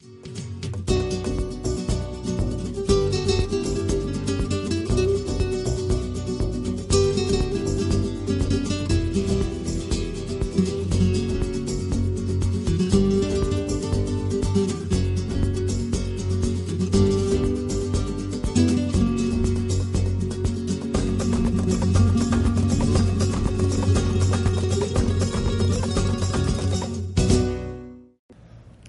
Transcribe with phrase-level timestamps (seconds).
[0.00, 0.47] Thank you.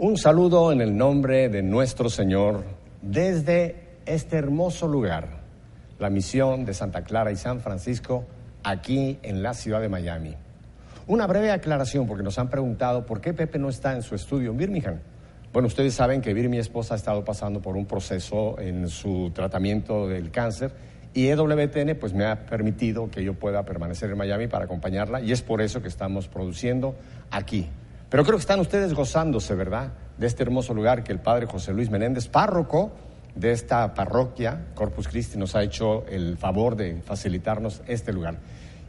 [0.09, 2.63] Un saludo en el nombre de nuestro Señor
[3.00, 3.76] desde
[4.08, 5.44] este hermoso lugar,
[6.00, 8.25] la misión de Santa Clara y San Francisco,
[8.64, 10.36] aquí en la ciudad de Miami.
[11.06, 14.50] Una breve aclaración, porque nos han preguntado por qué Pepe no está en su estudio
[14.50, 15.00] en Birmingham.
[15.53, 19.30] Bueno, ustedes saben que Vir, mi esposa, ha estado pasando por un proceso en su
[19.30, 20.72] tratamiento del cáncer
[21.14, 25.31] y EWTN pues me ha permitido que yo pueda permanecer en Miami para acompañarla y
[25.31, 26.95] es por eso que estamos produciendo
[27.30, 27.69] aquí,
[28.10, 31.74] pero creo que están ustedes gozándose, ¿verdad?, de este hermoso lugar que el padre José
[31.74, 32.92] Luis Menéndez, párroco
[33.36, 38.38] de esta parroquia, Corpus Christi, nos ha hecho el favor de facilitarnos este lugar.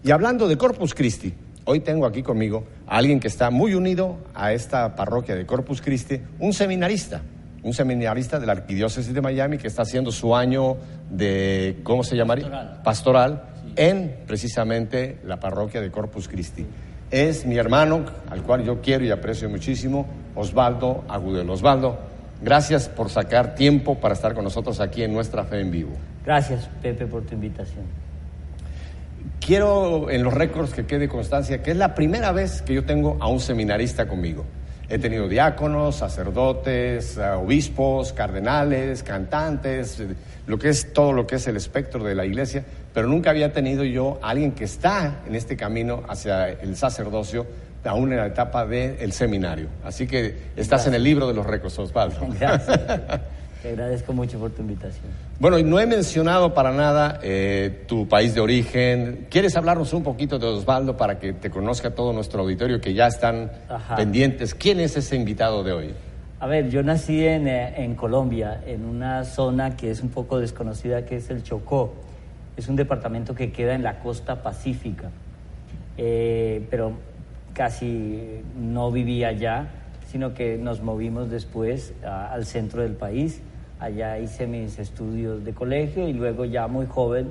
[0.02, 1.32] Y hablando de Corpus Christi,
[1.66, 5.80] hoy tengo aquí conmigo a alguien que está muy unido a esta parroquia de Corpus
[5.80, 7.20] Christi, un seminarista,
[7.62, 10.78] un seminarista de la Arquidiócesis de Miami que está haciendo su año
[11.10, 12.44] de, ¿cómo se llamaría?
[12.82, 12.82] Pastoral.
[12.82, 13.42] Pastoral
[13.76, 16.66] en precisamente la parroquia de Corpus Christi
[17.10, 21.54] es mi hermano, al cual yo quiero y aprecio muchísimo, Osvaldo Agudelo.
[21.54, 21.98] Osvaldo,
[22.42, 25.92] gracias por sacar tiempo para estar con nosotros aquí en Nuestra Fe en Vivo.
[26.24, 27.84] Gracias, Pepe, por tu invitación.
[29.40, 33.16] Quiero en los récords que quede constancia que es la primera vez que yo tengo
[33.20, 34.44] a un seminarista conmigo.
[34.88, 40.08] He tenido diáconos, sacerdotes, eh, obispos, cardenales, cantantes, eh,
[40.46, 43.52] lo que es todo lo que es el espectro de la iglesia, pero nunca había
[43.52, 47.46] tenido yo a alguien que está en este camino hacia el sacerdocio,
[47.84, 49.68] aún en la etapa del seminario.
[49.84, 50.86] Así que estás Gracias.
[50.88, 52.26] en el libro de los récords, Osvaldo.
[52.38, 52.80] Gracias.
[53.62, 55.04] Te agradezco mucho por tu invitación.
[55.38, 59.26] Bueno, y no he mencionado para nada eh, tu país de origen.
[59.28, 63.06] ¿Quieres hablarnos un poquito de Osvaldo para que te conozca todo nuestro auditorio que ya
[63.06, 63.96] están Ajá.
[63.96, 64.54] pendientes?
[64.54, 65.94] ¿Quién es ese invitado de hoy?
[66.40, 70.38] A ver, yo nací en, eh, en Colombia, en una zona que es un poco
[70.38, 71.92] desconocida, que es el Chocó.
[72.60, 75.08] Es un departamento que queda en la costa pacífica,
[75.96, 76.92] Eh, pero
[77.54, 79.66] casi no viví allá,
[80.10, 83.40] sino que nos movimos después a- al centro del país.
[83.80, 87.30] Allá hice mis estudios de colegio y luego ya muy joven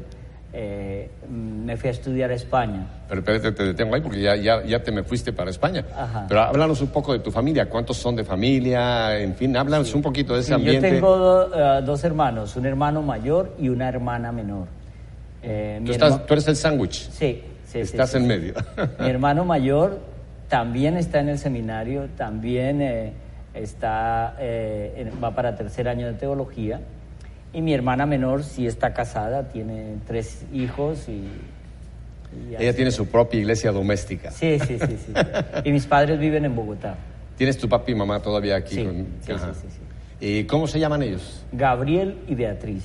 [0.51, 2.87] eh, me fui a estudiar a España.
[3.07, 5.85] Pero espérate, te detengo ahí porque ya, ya, ya te me fuiste para España.
[5.95, 6.25] Ajá.
[6.27, 7.69] Pero háblanos un poco de tu familia.
[7.69, 9.15] ¿Cuántos son de familia?
[9.19, 10.89] En fin, háblanos un poquito de ese Sí, ambiente.
[10.89, 14.65] Yo tengo eh, dos hermanos, un hermano mayor y una hermana menor.
[15.43, 17.09] Eh, tú, estás- herma- tú eres el sándwich.
[17.11, 18.27] Sí, Estás sí, en sí.
[18.27, 18.53] medio.
[18.99, 19.99] Mi hermano mayor
[20.47, 23.13] también está en el seminario, también eh,
[23.53, 26.81] está, eh, va para tercer año de teología.
[27.53, 31.23] Y mi hermana menor sí está casada, tiene tres hijos y...
[32.59, 34.29] Ella tiene su propia iglesia doméstica.
[34.29, 35.13] Sí, sí, sí, sí.
[35.63, 36.95] Y mis padres viven en Bogotá.
[37.37, 38.75] ¿Tienes tu papi y mamá todavía aquí?
[38.75, 39.79] Sí, con- sí, sí, sí.
[40.39, 41.43] ¿Y cómo se llaman ellos?
[41.51, 42.83] Gabriel y Beatriz.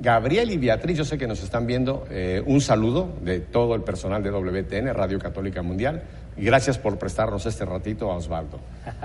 [0.00, 2.06] Gabriel y Beatriz, yo sé que nos están viendo.
[2.10, 6.02] eh, un saludo de todo el personal de WTN, Radio Católica Mundial.
[6.36, 8.58] Gracias por prestarnos este ratito a Osvaldo.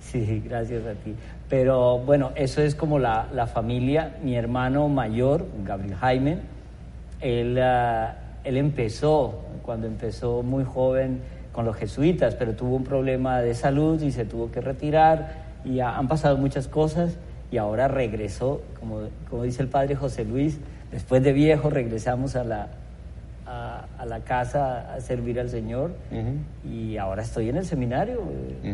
[0.00, 1.14] Sí, gracias a ti.
[1.48, 4.16] Pero bueno, eso es como la, la familia.
[4.24, 6.38] Mi hermano mayor, Gabriel Jaime,
[7.20, 11.20] él, ah, él empezó, cuando empezó muy joven,
[11.52, 15.34] con los jesuitas, pero tuvo un problema de salud y se tuvo que retirar.
[15.64, 17.16] Y ha- han pasado muchas cosas
[17.50, 20.58] y ahora regresó, como, como dice el padre José Luis,
[20.92, 22.68] después de viejo regresamos a la,
[23.46, 25.92] a, a la casa a servir al Señor
[26.64, 28.22] y ahora estoy en el seminario.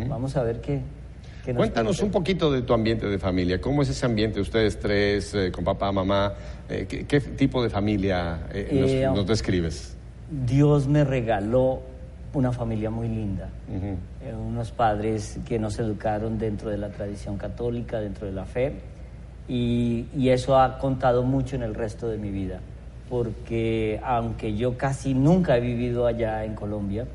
[0.08, 0.80] Vamos a ver qué.
[1.44, 3.60] qué nos Cuéntanos un poquito de tu ambiente de familia.
[3.60, 6.34] ¿Cómo es ese ambiente, ustedes tres, eh, con papá, mamá?
[6.68, 9.96] Eh, ¿qué, qué tipo de familia eh, nos, Eh, nos describes?
[10.44, 11.80] Dios me regaló
[12.34, 13.48] una familia muy linda.
[13.68, 13.96] Ujú.
[14.22, 18.74] Eh, unos padres que nos educaron dentro de la tradición católica, dentro de la fe,
[19.48, 22.60] y, y eso ha contado mucho en el resto de mi vida,
[23.08, 27.06] porque aunque yo casi nunca he vivido allá en Colombia,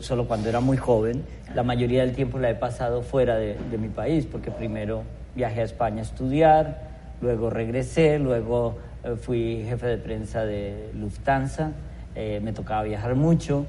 [0.00, 1.24] solo cuando era muy joven.
[1.54, 5.02] La mayoría del tiempo la he pasado fuera de, mi país, porque primero
[5.34, 6.80] viajé a España a estudiar,
[7.20, 11.72] luego regresé, luego eh, fui jefe de prensa de Lufthansa,
[12.14, 13.66] eh, me tocaba viajar mucho,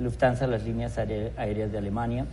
[0.00, 2.26] Lufthansa, las líneas aéreas de Alemania.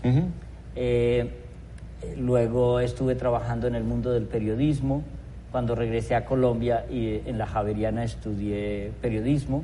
[2.18, 5.04] luego estuve trabajando en el mundo del periodismo.
[5.52, 9.64] Cuando regresé a Colombia y en la Javeriana estudié periodismo.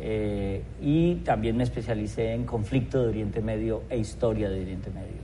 [0.00, 5.22] Eh, y también me especialicé en conflicto de Oriente Medio e historia de Oriente Medio.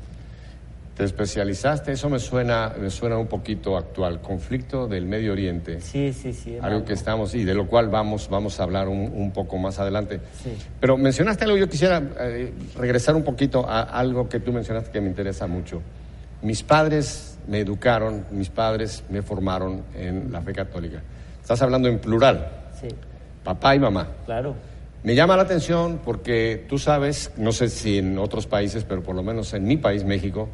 [0.97, 1.93] ¿Te especializaste?
[1.93, 4.21] Eso me suena, me suena un poquito actual.
[4.21, 5.81] Conflicto del Medio Oriente.
[5.81, 6.59] Sí, sí, sí.
[6.61, 10.21] Algo que estamos, y de lo cual vamos, vamos a hablar un, poco más adelante.
[10.43, 10.53] Sí.
[10.79, 15.01] Pero mencionaste algo, yo quisiera eh, regresar un poquito a algo que tú mencionaste que
[15.01, 15.81] me interesa mucho.
[16.43, 21.03] Mis padres me educaron, mis padres me formaron en la fe católica.
[21.41, 22.51] Estás hablando en plural.
[22.79, 22.89] Sí
[23.45, 24.09] papá y mamá.
[24.27, 24.55] Claro.
[25.03, 29.15] Me llama la atención porque tú sabes, no sé si en otros países, pero por
[29.15, 30.49] lo menos en mi país, México,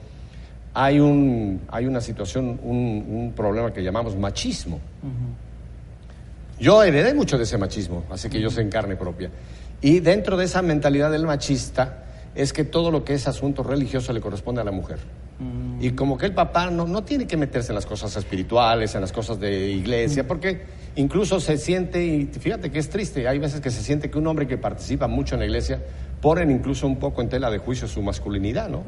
[0.79, 4.79] hay, un, hay una situación, un, problema que llamamos machismo.
[6.61, 9.31] Yo heredé mucho de ese machismo, así que yo sé en carne propia.
[9.81, 14.13] Y dentro de esa mentalidad del machista es que todo lo que es asunto religioso
[14.13, 14.99] le corresponde a la mujer.
[15.39, 15.83] Mm.
[15.83, 19.01] Y como que el papá no, no tiene que meterse en las cosas espirituales, en
[19.01, 20.27] las cosas de iglesia, mm.
[20.27, 20.63] porque
[20.97, 24.27] incluso se siente, y fíjate que es triste, hay veces que se siente que un
[24.27, 25.81] hombre que participa mucho en la iglesia
[26.27, 28.83] ponen incluso un poco en tela de juicio su masculinidad, ¿no?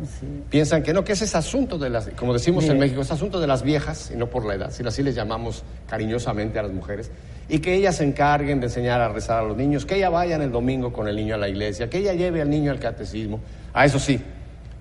[0.51, 3.39] Piensan que no, que ese es asunto de las, como decimos en México, es asunto
[3.39, 6.73] de las viejas y no por la edad, si así les llamamos cariñosamente a las
[6.73, 7.13] mujeres,
[7.49, 10.43] y que ellas se encarguen de enseñar a rezar a los niños, que ella vayan
[10.43, 13.39] el domingo con el niño a la iglesia, que ella lleve al niño al catecismo.
[13.73, 14.21] A eso sí,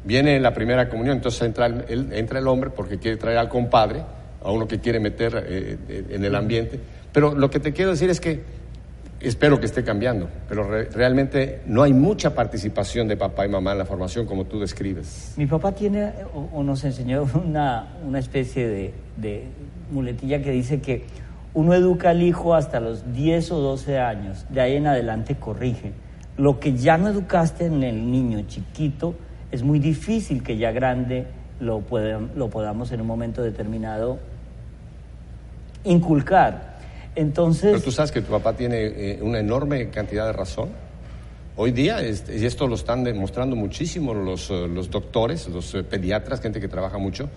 [0.04, 4.02] viene la primera comunión, entonces entra el, entra el hombre porque quiere traer al compadre,
[4.44, 6.80] a uno que quiere meter eh, en el ambiente.
[7.12, 8.42] Pero lo que te quiero decir es que
[9.20, 13.80] espero que esté cambiando, pero realmente no hay mucha participación de papá y mamá en
[13.80, 15.34] la formación como tú describes.
[15.38, 19.48] Mi papá tiene o, nos enseñó una, una especie de,
[19.92, 21.06] muletilla que dice que
[21.54, 25.94] uno educa al hijo hasta los 10 o 12 años, de ahí en adelante corrige.
[26.38, 29.16] Lo que ya no educaste en el niño chiquito,
[29.52, 31.26] es muy difícil que ya grande
[31.60, 31.84] lo,
[32.36, 34.20] lo podamos en un momento determinado
[35.84, 36.77] inculcar.
[37.18, 37.72] Entonces...
[37.72, 40.70] Pero tú sabes que tu papá tiene eh, una enorme cantidad de razón.
[41.56, 46.40] Hoy día, y esto lo están demostrando muchísimo los, eh, los doctores, los eh, pediatras,
[46.40, 47.28] gente que trabaja mucho,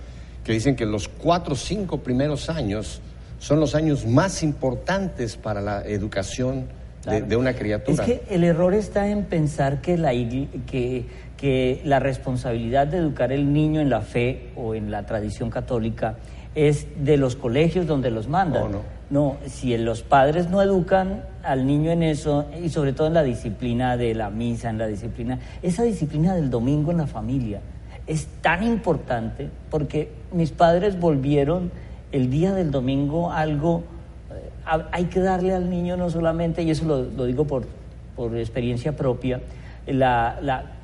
[0.45, 3.01] que dicen que los cuatro o cinco primeros años
[3.39, 6.67] son los años más importantes para la educación
[7.07, 8.05] de, una criatura.
[8.05, 11.07] Es que el error está en pensar que la, que
[11.41, 16.17] que la responsabilidad de educar el niño en la fe o en la tradición católica
[16.55, 18.65] es de los colegios donde los mandan.
[18.65, 19.00] Oh, no.
[19.11, 23.25] No, si los padres no educan al niño en eso, y sobre todo en la
[23.25, 27.61] disciplina de la misa, en la disciplina, esa disciplina del domingo en la familia,
[28.07, 31.73] es tan importante porque mis padres volvieron
[32.13, 33.83] el día del domingo algo,
[34.31, 37.67] eh, hay que darle al niño no solamente, y eso lo, digo por,
[38.15, 39.41] por experiencia propia,
[39.87, 40.80] la, la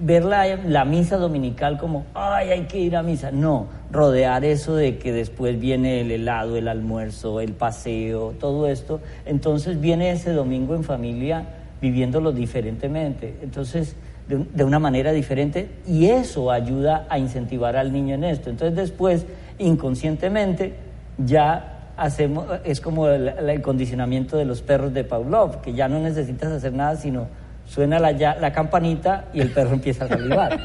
[0.00, 3.30] ver la, misa dominical como, ay, hay que ir a misa.
[3.30, 9.00] No, rodear eso de que después viene el helado, el almuerzo, el paseo, todo esto.
[9.26, 11.44] Entonces viene ese domingo en familia
[11.80, 13.36] viviéndolo diferentemente.
[13.42, 13.96] Entonces,
[14.28, 18.50] de, de una manera diferente y eso ayuda a incentivar al niño en esto.
[18.50, 19.26] Entonces después,
[19.58, 20.74] inconscientemente,
[21.18, 26.00] ya hacemos, es como el, el condicionamiento de los perros de Pavlov, que ya no
[26.00, 27.26] necesitas hacer nada sino
[27.70, 30.58] suena la, la campanita y el perro empieza a salivar.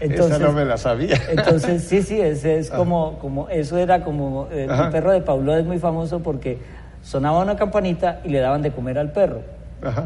[0.00, 1.16] Entonces, Esa no me la sabía.
[1.30, 2.76] Entonces, sí, sí, ese es ah.
[2.76, 6.58] como, como, eso era como, eh, el perro de Pablo es muy famoso porque
[7.02, 9.40] sonaba una campanita y le daban de comer al perro.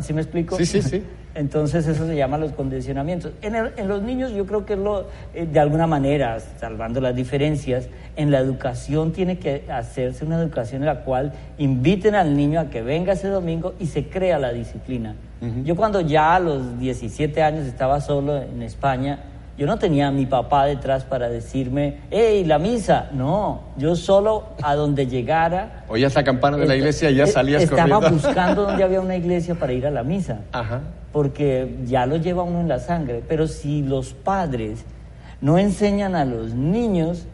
[0.03, 0.57] ¿Sí me explico?
[0.57, 1.05] Sí, sí, sí.
[1.35, 3.33] Entonces eso se llama los condicionamientos.
[3.43, 7.89] En, en los niños yo creo que lo, eh, de alguna manera, salvando las diferencias,
[8.17, 12.71] en la educación tiene que hacerse una educación en la cual inviten al niño a
[12.71, 15.15] que venga ese domingo y se crea la disciplina.
[15.63, 19.19] Yo cuando ya a los 17 años estaba solo en España,
[19.57, 23.11] yo no tenía a mi papá detrás para decirme, hey, la misa.
[23.13, 25.85] No, yo solo a donde llegara.
[25.89, 29.17] Oías la campana de la iglesia y ya salías estaba Estaba buscando donde había una
[29.17, 30.41] iglesia para ir a la misa.
[30.51, 30.81] Ajá.
[31.13, 33.23] Porque ya lo lleva uno en la sangre.
[33.29, 34.85] Pero si los padres
[35.41, 37.27] no enseñan a los niños,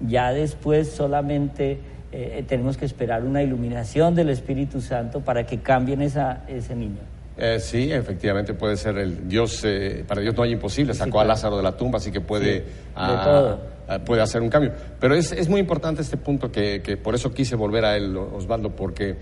[0.00, 1.80] ya después solamente
[2.12, 7.09] eh, tenemos que esperar una iluminación del Espíritu Santo para que cambien esa, ese niño.
[7.42, 11.24] Eh, sí, efectivamente puede ser el Dios, eh, para Dios no hay imposible, sacó a
[11.24, 12.62] Lázaro de la tumba, así que puede,
[12.94, 13.56] ah,
[13.88, 14.72] ah, puede hacer un cambio.
[15.00, 18.14] Pero es, es muy importante este punto que, que, por eso quise volver a él,
[18.14, 19.16] Osvaldo, porque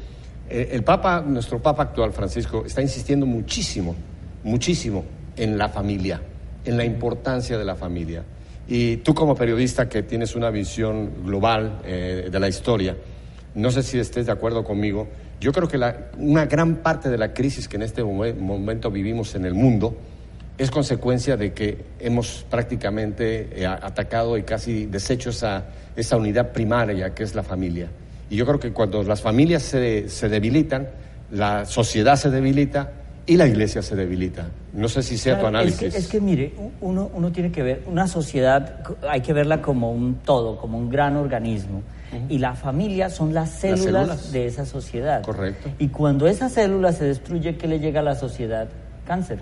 [0.51, 3.95] eh, el Papa, nuestro Papa actual, Francisco, está insistiendo muchísimo,
[4.43, 5.05] muchísimo
[5.37, 6.21] en la familia,
[6.65, 8.25] en la importancia de la familia.
[8.67, 12.97] Y tú como periodista que tienes una visión global eh, de la historia,
[13.55, 15.07] no sé si estés de acuerdo conmigo,
[15.41, 15.79] yo creo que
[16.19, 19.97] una gran parte de la crisis que en este momento vivimos en el mundo
[20.59, 27.15] es consecuencia de que hemos prácticamente eh, atacado y casi deshecho esa, esa unidad primaria
[27.15, 27.89] que es la familia.
[28.29, 30.89] Y yo creo que cuando las familias se, se debilitan,
[31.31, 32.93] la sociedad se debilita
[33.25, 34.49] y la iglesia se debilita.
[34.73, 35.95] No sé si sea tu análisis.
[35.95, 40.17] Es que, mire, uno, uno, tiene que ver, una sociedad hay que verla como un
[40.25, 41.83] todo, como un gran organismo.
[42.29, 45.23] Y la familia son las células, de esa sociedad.
[45.23, 45.71] Correcto.
[45.79, 48.69] Y cuando esa célula se destruye, ¿qué le llega a la sociedad?
[49.07, 49.41] Cáncer.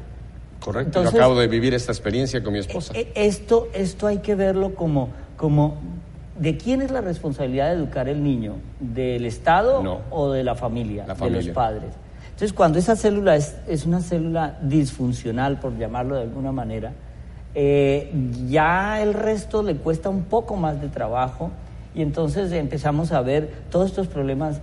[0.61, 1.03] Correcto.
[1.03, 2.93] Yo acabo de vivir esta experiencia con mi esposa.
[2.95, 5.77] E, e, esto, esto hay que verlo como, como
[6.39, 8.57] ¿De quién es la responsabilidad de educar el niño?
[8.79, 11.91] ¿Del Estado o de la familia, de los padres?
[12.25, 16.93] Entonces, cuando esa célula es, es, una célula disfuncional, por llamarlo de alguna manera,
[17.55, 18.13] eh,
[18.47, 21.51] ya el resto le cuesta un poco más de trabajo
[21.97, 24.61] y entonces empezamos a ver todos estos problemas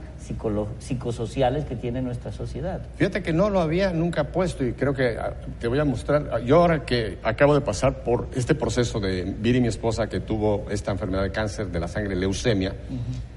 [0.80, 2.82] psicosociales que tiene nuestra sociedad.
[2.96, 6.30] Fíjate que no lo había nunca puesto y creo que ah, te voy a mostrar,
[6.32, 10.20] ah, yo ahora que acabo de pasar por este proceso de Viri, mi esposa, que
[10.20, 12.76] tuvo esta enfermedad de cáncer de la sangre, leucemia,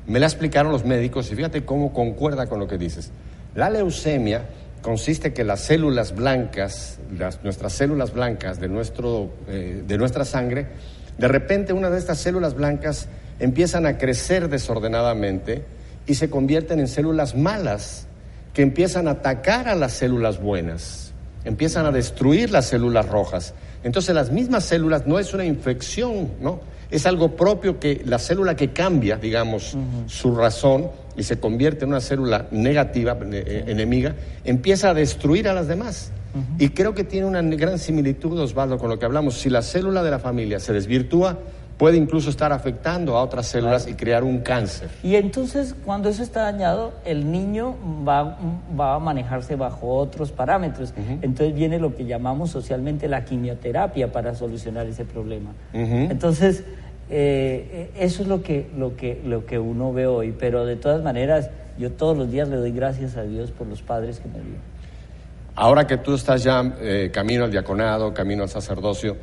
[0.06, 3.12] me la explicaron los médicos y fíjate cómo concuerda con lo que dices.
[3.54, 4.42] La leucemia
[4.82, 10.66] consiste que las células blancas, las, nuestras células blancas de, nuestro, eh, de nuestra sangre,
[11.16, 15.64] de repente una de estas células blancas empiezan a crecer desordenadamente
[16.06, 18.06] y se convierten en células malas
[18.54, 21.12] que empiezan a atacar a las células buenas,
[21.44, 23.54] empiezan a destruir las células rojas.
[23.84, 26.60] Entonces las mismas células no es una infección, ¿no?
[26.90, 29.76] Es algo propio que la célula que cambia, digamos,
[30.06, 34.14] su razón y se convierte en una célula negativa, eh, eh, enemiga,
[34.44, 36.12] empieza a destruir a las demás.
[36.58, 39.38] Y creo que tiene una gran similitud, Osvaldo, con lo que hablamos.
[39.38, 41.38] Si la célula de la familia se desvirtúa,
[41.76, 44.88] puede incluso estar afectando a otras células y crear un cáncer.
[45.02, 48.38] Y entonces, cuando eso está dañado, el niño va,
[48.78, 50.95] va a manejarse bajo otros parámetros.
[51.23, 55.52] Entonces viene lo que llamamos socialmente la quimioterapia para solucionar ese problema.
[55.73, 56.64] Entonces,
[57.11, 61.02] eh, eso es lo que, lo, que, lo que uno ve hoy, pero de todas
[61.02, 64.35] maneras, yo todos los días le doy gracias a Dios por los padres que me
[64.35, 64.56] dio.
[65.54, 69.16] Ahora que tú estás ya eh, camino al diaconado, camino al sacerdocio,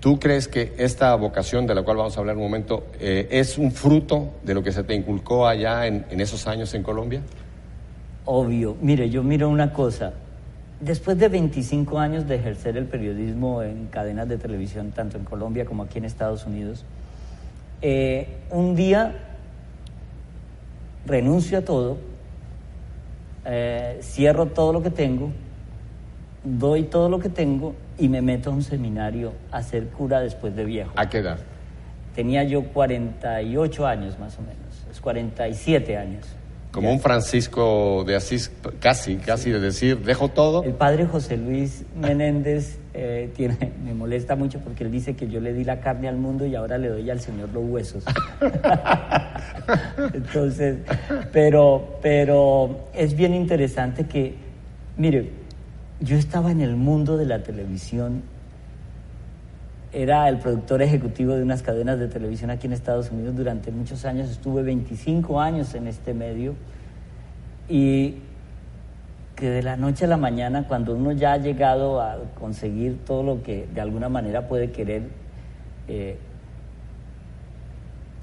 [0.00, 3.58] ¿Tú crees que esta vocación de la cual vamos a hablar un momento eh, es
[3.58, 7.20] un fruto de lo que se te inculcó allá en, esos años en Colombia?
[8.24, 8.76] Obvio.
[8.80, 10.12] Mire, yo miro una cosa.
[10.80, 15.64] Después de 25 años de ejercer el periodismo en cadenas de televisión, tanto en Colombia
[15.64, 16.84] como aquí en Estados Unidos,
[17.82, 19.16] eh, un día
[21.06, 21.96] renuncio a todo,
[23.44, 25.32] eh, cierro todo lo que tengo,
[26.44, 30.54] doy todo lo que tengo y me meto a un seminario a ser cura después
[30.54, 30.92] de viejo.
[30.96, 31.38] ¿A qué edad?
[32.14, 36.26] Tenía yo 48 años más o menos, es 47 años.
[36.70, 40.62] Como un Francisco de Asís, casi, casi de decir, dejo todo.
[40.62, 45.40] El padre José Luis Menéndez eh, tiene, me molesta mucho porque él dice que yo
[45.40, 48.04] le di la carne al mundo y ahora le doy al Señor los huesos.
[50.14, 50.76] Entonces,
[51.32, 54.34] pero, pero es bien interesante que,
[54.98, 55.37] mire,
[56.00, 58.22] yo estaba en el mundo de la televisión,
[59.92, 64.04] era el productor ejecutivo de unas cadenas de televisión aquí en Estados Unidos durante muchos
[64.04, 66.54] años, estuve 25 años en este medio.
[67.68, 68.16] Y
[69.34, 73.22] que de la noche a la mañana, cuando uno ya ha llegado a conseguir todo
[73.22, 75.02] lo que de alguna manera puede querer,
[75.86, 76.18] eh,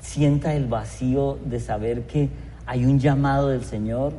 [0.02, 2.30] sienta el vacío de saber que
[2.66, 4.14] hay un llamado del Señor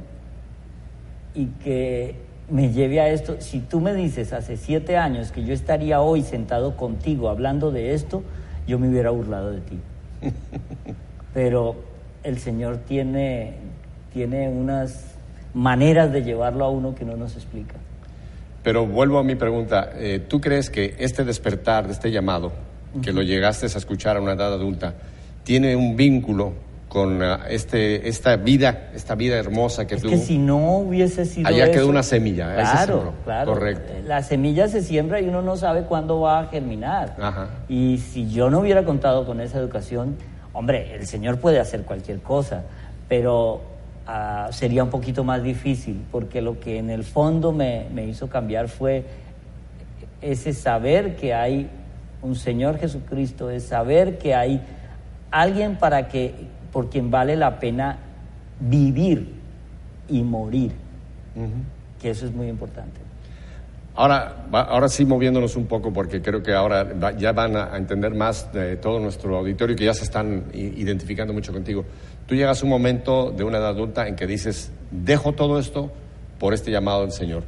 [1.34, 3.36] y que me lleve a esto.
[3.40, 7.94] Si tú me dices hace siete años que yo estaría hoy sentado contigo hablando de
[7.94, 8.22] esto,
[8.66, 9.78] yo me hubiera burlado de ti.
[11.34, 11.76] Pero
[12.22, 13.54] el Señor tiene,
[14.12, 15.16] tiene unas
[15.54, 17.74] maneras de llevarlo a uno que no nos explica.
[18.62, 19.90] Pero vuelvo a mi pregunta.
[19.94, 22.52] Eh, ¿Tú crees que este despertar de este llamado,
[23.02, 24.94] que lo llegaste a escuchar a una edad adulta,
[25.44, 26.54] tiene un vínculo
[26.96, 30.12] con ah, este, esta vida, esta vida hermosa que es tuvo.
[30.12, 32.54] que si no hubiese sido Allá quedó una semilla.
[32.54, 33.52] Claro, claro.
[33.52, 33.92] Correcto.
[34.06, 37.14] La semilla se siembra y uno no sabe cuándo va a germinar.
[37.68, 40.16] Y si yo no hubiera contado con esa educación,
[40.54, 42.62] hombre, el Señor puede hacer cualquier cosa,
[43.10, 43.60] pero
[44.06, 48.30] ah, sería un poquito más difícil, porque lo que en el fondo me, me hizo
[48.30, 49.04] cambiar fue
[50.22, 51.68] ese saber que hay
[52.22, 54.62] un Señor Jesucristo, es saber que hay
[55.30, 57.96] alguien para que por quien vale la pena
[58.60, 59.32] vivir
[60.10, 60.72] y morir,
[61.98, 63.00] que eso es muy importante.
[63.94, 68.52] Ahora, ahora sí moviéndonos un poco porque creo que ahora ya van a, entender más
[68.52, 71.86] de todo nuestro auditorio que ya se están identificando mucho contigo.
[72.26, 75.90] Tú llegas a un momento de una edad adulta en que dices, dejo todo esto
[76.38, 77.44] por este llamado del Señor.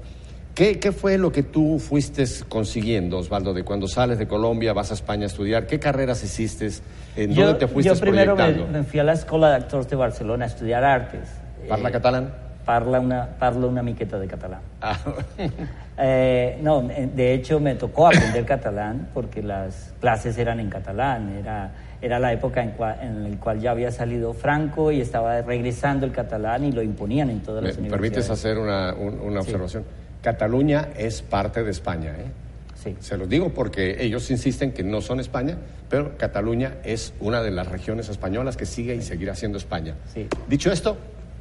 [0.58, 4.90] ¿Qué, ¿Qué, fue lo que tú fuiste consiguiendo, Osvaldo, de cuando sales de Colombia, vas
[4.90, 5.68] a España a estudiar?
[5.68, 6.68] ¿Qué carreras hiciste?
[7.14, 10.46] ¿En dónde te fuiste Yo primero me, fui a la Escuela de Actores de Barcelona
[10.46, 11.28] a estudiar artes.
[11.68, 12.34] ¿Parla eh, catalán?
[12.64, 14.60] Parla una, parlo una miqueta de catalán.
[14.82, 14.98] Ah.
[15.98, 21.36] eh, no, de hecho me tocó aprender catalán porque las clases eran en catalán.
[21.38, 21.70] Era,
[22.02, 26.10] era la época en, en la cual ya había salido Franco y estaba regresando el
[26.10, 28.10] catalán y lo imponían en todas las ¿Me universidades.
[28.12, 29.84] permites hacer una, una observación?
[30.22, 32.10] Cataluña es parte de España.
[32.18, 32.26] ¿eh?
[32.74, 32.96] Sí.
[33.00, 35.56] Se lo digo porque ellos insisten que no son España,
[35.88, 39.94] pero Cataluña es una de las regiones españolas que sigue y seguirá siendo España.
[40.12, 40.28] Sí.
[40.48, 40.96] Dicho esto.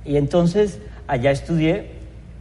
[0.06, 1.98] Y entonces allá estudié.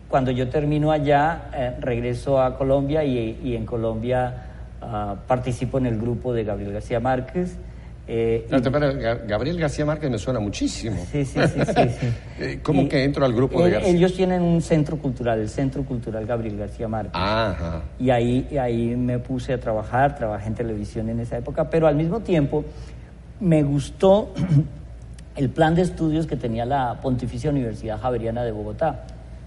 [0.09, 4.45] Cuando yo termino allá, eh, regreso a Colombia y, en Colombia
[4.81, 7.57] ah, participo en el grupo de Gabriel García Márquez.
[8.08, 8.46] Eh,
[9.26, 10.96] Gabriel García Márquez me suena muchísimo.
[11.10, 11.60] Sí, sí, sí.
[11.64, 12.06] sí,
[12.40, 13.90] eh, ¿Cómo que entro al grupo de García?
[13.90, 17.12] Ellos tienen un centro cultural, el Centro Cultural Gabriel García Márquez.
[17.14, 17.82] Ajá.
[17.98, 21.96] Y ahí, ahí me puse a trabajar, trabajé en televisión en esa época, pero al
[21.96, 22.64] mismo tiempo
[23.40, 24.32] me gustó
[25.34, 29.04] el plan de estudios que tenía la Pontificia Universidad Javeriana de Bogotá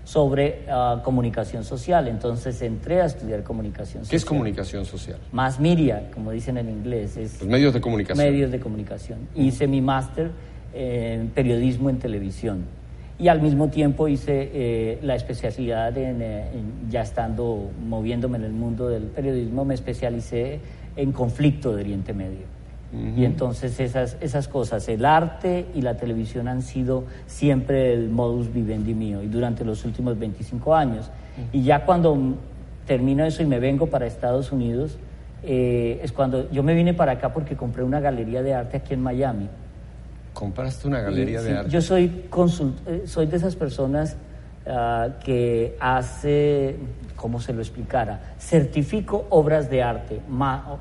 [0.10, 2.08] sobre ah, comunicación social.
[2.08, 4.10] Entonces entré a estudiar comunicación social.
[4.10, 5.20] ¿Qué es comunicación social?
[5.32, 7.16] Más media, como dicen en inglés.
[7.16, 8.26] Es Los medios de comunicación.
[8.26, 9.20] Medios de comunicación.
[9.36, 10.32] Hice mi máster
[10.74, 12.66] en periodismo en televisión.
[13.20, 16.50] Y al mismo tiempo hice eh, la especialidad en, eh,
[16.90, 20.60] ya estando moviéndome en el mundo del periodismo, me especialicé
[20.96, 22.59] en conflicto de Oriente Medio.
[22.92, 28.52] Y entonces esas, esas cosas, el arte y la televisión han sido siempre el modus
[28.52, 31.12] vivendi mío y durante los últimos 25 años.
[31.54, 32.18] Y ya cuando
[32.88, 34.98] termino eso y me vengo para Estados Unidos,
[35.44, 38.96] eh, es cuando yo me vine para acá porque compré una galería de arte aquí
[38.96, 39.48] en Miami.
[40.34, 41.70] ¿Compraste una galería de arte?
[41.70, 44.18] Yo soy, consult eh, soy de esas personas
[44.66, 46.78] uh, que hace
[47.20, 50.22] como se lo explicara, certifico obras de arte,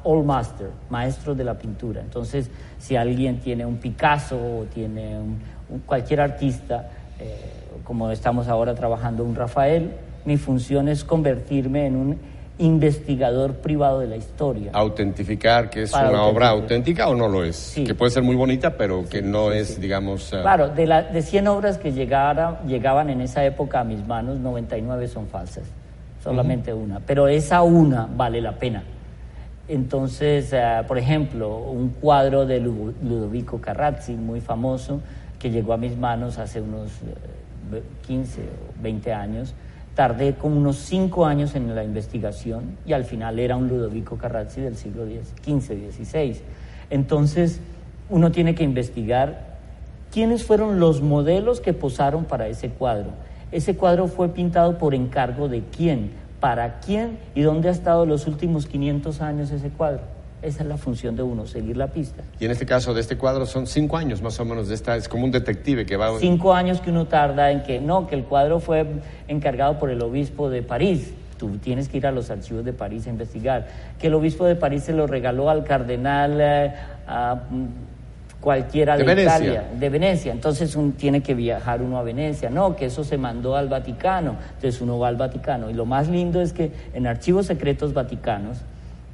[0.04, 2.00] all master, maestro de la pintura.
[2.00, 2.48] Entonces,
[2.78, 5.40] si alguien tiene un Picasso o tiene un,
[5.84, 7.34] cualquier artista, eh,
[7.82, 9.90] como estamos ahora trabajando un Rafael,
[10.24, 12.18] mi función es convertirme en un
[12.58, 14.70] investigador privado de la historia.
[14.74, 17.72] Autentificar que es una obra auténtica o no lo es.
[17.74, 20.32] Que puede ser muy bonita, pero que no es, digamos...
[20.32, 20.42] Uh...
[20.42, 24.38] Claro, de, la, de 100 obras que llegara, llegaban en esa época a mis manos,
[24.38, 25.64] 99 son falsas
[26.28, 28.82] solamente una, pero esa una vale la pena.
[29.66, 35.00] Entonces, eh, por ejemplo, un cuadro de Ludovico Carrazzi, muy famoso,
[35.38, 36.90] que llegó a mis manos hace unos
[38.06, 39.54] 15 eh, o 20 años,
[39.94, 44.60] tardé como unos 5 años en la investigación y al final era un Ludovico Carrazzi
[44.60, 46.40] del siglo XV, XVI.
[46.90, 47.60] Entonces,
[48.10, 49.56] uno tiene que investigar
[50.12, 53.12] quiénes fueron los modelos que posaron para ese cuadro
[53.52, 58.26] ese cuadro fue pintado por encargo de quién, para quién y dónde ha estado los
[58.26, 60.00] últimos 500 años ese cuadro.
[60.40, 62.22] Esa es la función de uno, seguir la pista.
[62.38, 64.96] Y en este caso de este cuadro son cinco años más o menos de esta,
[64.96, 66.16] es como un detective que va...
[66.20, 68.86] Cinco años que uno tarda en que, no, que el cuadro fue
[69.26, 71.12] encargado por el obispo de París.
[71.38, 73.66] Tú tienes que ir a los archivos de París a investigar.
[73.98, 76.38] Que el obispo de París se lo regaló al cardenal...
[76.40, 76.74] Eh,
[78.40, 80.32] cualquiera de, Italia, de Venecia.
[80.32, 82.50] Entonces uno tiene que viajar uno a Venecia.
[82.50, 84.36] No, que eso se mandó al Vaticano.
[84.54, 85.70] Entonces uno va al Vaticano.
[85.70, 88.58] Y lo más lindo es que en Archivos Secretos Vaticanos,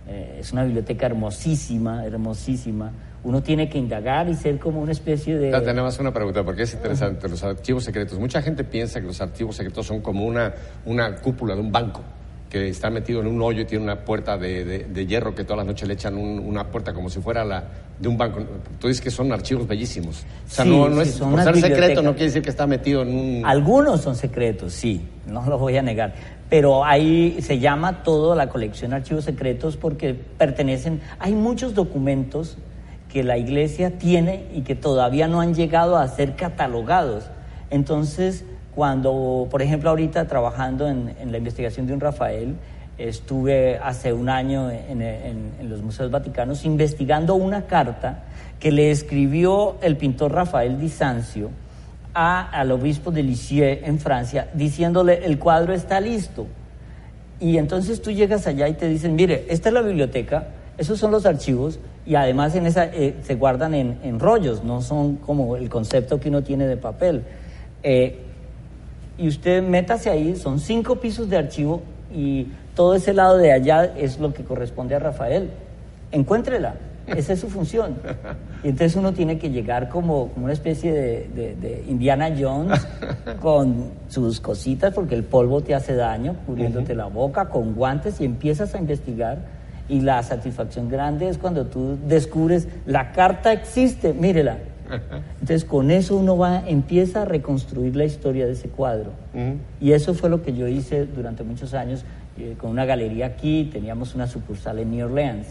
[0.09, 2.93] eh, es una biblioteca hermosísima, hermosísima.
[3.25, 5.51] Uno tiene que indagar y ser como una especie de...
[5.63, 8.19] Tenemos una pregunta, porque es interesante, los archivos secretos.
[8.19, 10.53] Mucha gente piensa que los archivos secretos son como una,
[10.85, 12.03] una cúpula de un banco
[12.55, 15.57] que está metido en un hoyo y tiene una puerta de, de, hierro que todas
[15.57, 17.65] las noches le echan una puerta como si fuera la
[17.99, 18.45] de un banco.
[18.79, 20.25] Tú dices que son archivos bellísimos.
[20.47, 23.09] O sea, no, no es, por ser secreto no quiere decir que está metido en
[23.09, 23.43] un...
[23.45, 26.15] Algunos son secretos, sí, no lo voy a negar.
[26.49, 31.01] Pero ahí se llama todo la colección archivos secretos porque pertenecen...
[31.19, 32.57] Hay muchos documentos
[33.13, 37.25] que la iglesia tiene y que todavía no han llegado a ser catalogados.
[37.71, 42.57] Entonces cuando, por ejemplo, ahorita trabajando en, la investigación de un Rafael,
[42.99, 48.25] estuve hace un año en, los museos vaticanos investigando una carta
[48.61, 51.51] que le escribió el pintor Rafael Di Sancio
[52.15, 56.47] a, al obispo de Lisieux en Francia, diciéndole el cuadro está listo.
[57.41, 61.11] Y entonces tú llegas allá y te dicen, mire, esta es la biblioteca, esos son
[61.11, 65.69] los archivos y además en esa, eh, se guardan en, rollos, no son como el
[65.69, 67.23] concepto que uno tiene de papel.
[67.83, 68.21] Eh,
[69.19, 71.83] y usted métase ahí, son cinco pisos de archivo
[72.15, 75.51] y todo ese lado de allá es lo que corresponde a Rafael.
[76.11, 76.75] Encuéntrela,
[77.07, 77.97] esa es su función.
[78.63, 82.87] Y entonces uno tiene que llegar como, una especie de, Indiana Jones
[83.41, 88.25] con sus cositas, porque el polvo te hace daño, cubriéndote la boca, con guantes, y
[88.25, 89.39] empiezas a investigar.
[89.89, 94.57] Y la satisfacción grande es cuando tú descubres, la carta existe, mírela.
[95.41, 99.13] Entonces con eso uno va, empieza a reconstruir la historia de ese cuadro.
[99.81, 102.05] Y eso fue lo que yo hice durante muchos años
[102.39, 105.47] eh, con una galería aquí, teníamos una sucursal en New Orleans.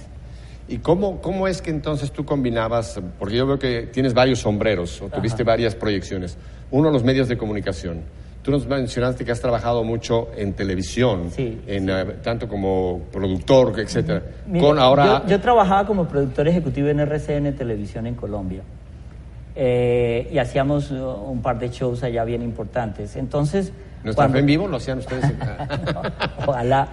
[0.68, 5.02] ¿Y cómo, cómo es que entonces tú combinabas, porque yo veo que tienes varios sombreros,
[5.02, 6.38] o tuviste varias proyecciones,
[6.72, 8.02] uno los medios de comunicación,
[8.44, 14.22] Tú nos mencionaste que has trabajado mucho en televisión, en, eh, tanto como productor, etcétera.
[14.60, 15.26] con ahora...
[15.26, 18.64] yo, trabajaba como productor ejecutivo en RCN Televisión en Colombia.
[19.56, 20.96] Eh, y hacíamos uh,
[21.30, 23.16] un par de shows allá bien importantes.
[23.16, 23.72] Entonces,
[24.04, 25.26] ¿Nuestra fe en vivo lo hacían ustedes?
[26.46, 26.90] Ojalá.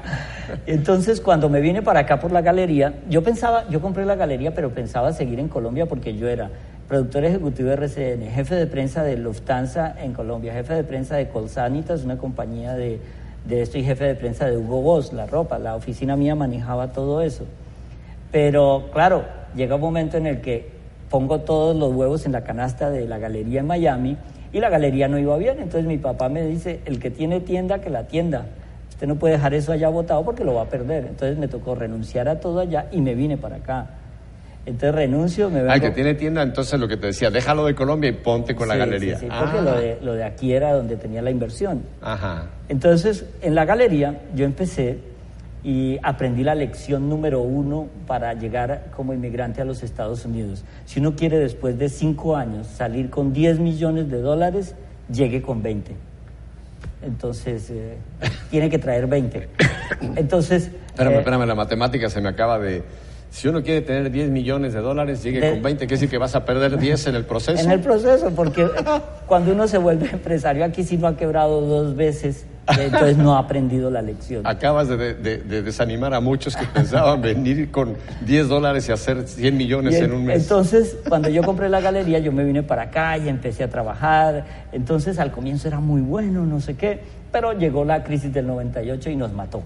[0.67, 4.55] Entonces, cuando me vine para acá por la galería, yo pensaba, yo compré la galería,
[4.55, 6.51] pero pensaba seguir en Colombia porque yo era
[6.87, 11.29] productor ejecutivo de RCN, jefe de prensa de Lufthansa en Colombia, jefe de prensa de
[11.29, 13.01] Colsanitas, una compañía de,
[13.45, 15.59] de esto, y jefe de prensa de Hugo Boss, la ropa.
[15.59, 17.45] La oficina mía manejaba todo eso.
[18.31, 19.25] Pero, claro,
[19.57, 20.80] llega un momento en el que
[21.11, 24.17] pongo todos los huevos en la canasta de la galería en Miami
[24.53, 25.59] y la galería no iba bien.
[25.59, 28.47] Entonces mi papá me dice, el que tiene tienda, que la tienda.
[28.89, 31.07] Usted no puede dejar eso allá botado porque lo va a perder.
[31.07, 33.87] Entonces me tocó renunciar a todo allá y me vine para acá.
[34.67, 35.73] Entonces renuncio, me vengo...
[35.73, 38.69] Ah, que tiene tienda, entonces lo que te decía, déjalo de Colombia y ponte con
[38.69, 39.19] la galería.
[39.19, 39.81] Sí, sí, porque lo, ah.
[39.81, 41.83] de, lo de aquí era donde tenía la inversión.
[42.03, 42.47] Ajá.
[42.69, 44.99] Entonces, en la galería yo empecé
[45.63, 50.65] y aprendí la lección número uno para llegar como inmigrante a los Estados Unidos.
[50.87, 54.75] Si uno quiere después de cinco años salir con 10 millones de dólares,
[55.13, 55.95] llegue con 20.
[57.03, 57.97] Entonces, eh,
[58.51, 59.49] tiene que traer 20.
[60.17, 60.71] Entonces...
[60.87, 62.83] Espérame, eh, espérame, la matemática se me acaba de...
[63.31, 66.35] Si uno quiere tener 10 millones de dólares, llegue con 20, ¿quiere decir que vas
[66.35, 67.63] a perder 10 en el proceso?
[67.63, 68.69] En el proceso, porque
[69.27, 72.47] cuando uno se vuelve empresario aquí sí no ha quebrado dos veces
[72.79, 74.47] entonces no ha aprendido la lección.
[74.47, 79.95] Acabas de, desanimar a muchos que pensaban venir con 10 dólares y hacer 100 millones
[79.97, 80.43] en, un mes.
[80.43, 84.45] Entonces, cuando yo compré la galería, yo me vine para acá y empecé a trabajar.
[84.73, 87.01] Entonces, al comienzo era muy bueno, no sé qué,
[87.33, 89.63] pero llegó la crisis del 98 y nos mató.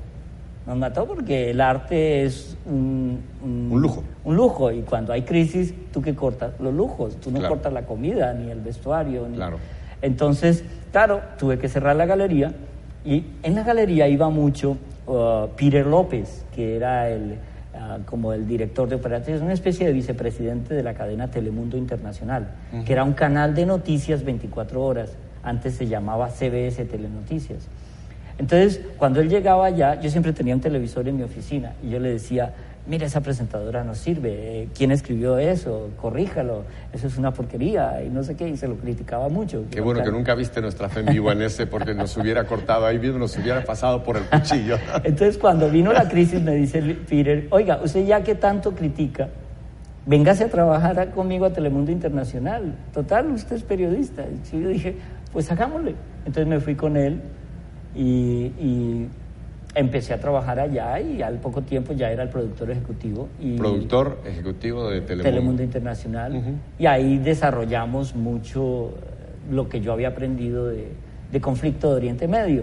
[0.67, 4.03] Nos mató porque el arte es un, un, lujo.
[4.25, 4.73] Un lujo.
[4.73, 6.53] Y cuando hay crisis, ¿tú qué cortas?
[6.59, 7.17] Los lujos.
[7.21, 9.29] Tú no cortas la comida, ni el vestuario.
[9.29, 9.37] Ni...
[9.37, 9.59] Claro.
[10.01, 12.53] Entonces, claro, tuve que cerrar la galería
[13.05, 17.39] y en la galería iba mucho uh, Peter López, que era el,
[17.75, 22.49] uh, como el director de operaciones, una especie de vicepresidente de la cadena Telemundo Internacional,
[22.87, 25.13] que era un canal de noticias 24 horas.
[25.43, 27.69] Antes se llamaba CBS Telenoticias.
[28.39, 32.01] Entonces, cuando él llegaba allá, yo siempre tenía un televisor en mi oficina y yo
[32.01, 32.53] le decía,
[32.87, 35.91] mira, esa presentadora no sirve, eh, ¿quién escribió eso?
[36.01, 39.65] Corríjalo, eso es una porquería y no sé qué, y se lo criticaba mucho.
[39.71, 42.87] Qué bueno que nunca viste nuestra fe en vivo en ese porque nos hubiera cortado
[42.87, 44.79] ahí mismo, nos hubiera pasado por el cuchillo.
[45.05, 49.29] Entonces, cuando vino la crisis, me dice Peter, oiga, usted ya que tanto critica,
[50.07, 52.75] véngase a trabajar conmigo a Telemundo Internacional.
[52.93, 54.25] Total, usted es periodista.
[54.53, 54.97] Y yo dije,
[55.33, 55.95] pues hagámosle.
[56.27, 57.23] Entonces me fui con él
[57.95, 59.07] y,
[59.77, 63.29] empecé a trabajar allá y al poco tiempo ya era el productor ejecutivo.
[63.41, 65.31] Y productor ejecutivo de Telemundo.
[65.31, 66.43] Telemundo Internacional.
[66.79, 68.95] Y ahí desarrollamos mucho
[69.51, 72.63] lo que yo había aprendido de, conflicto de Oriente Medio.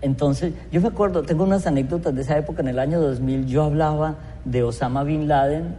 [0.00, 3.64] Entonces, yo me acuerdo, tengo unas anécdotas de esa época, en el año 2000 yo
[3.64, 5.74] hablaba de Osama Bin Laden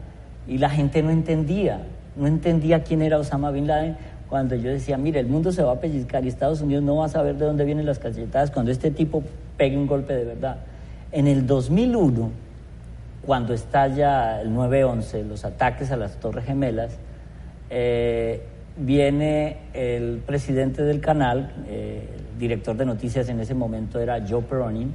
[0.47, 1.83] y la gente no entendía,
[2.17, 3.95] no entendía quién era Osama Bin Laden
[4.29, 7.05] cuando yo decía, mire, el mundo se va a pellizcar y Estados Unidos no va
[7.05, 9.23] a saber de dónde vienen las cachetadas cuando este tipo
[9.57, 10.57] pegue un golpe de verdad.
[11.11, 12.29] En el 2001,
[13.25, 16.97] cuando estalla el 9-11, los ataques a las Torres Gemelas,
[17.71, 18.43] eh,
[18.77, 24.43] viene el presidente del canal, eh, el director de noticias en ese momento era Joe
[24.43, 24.93] Peronin,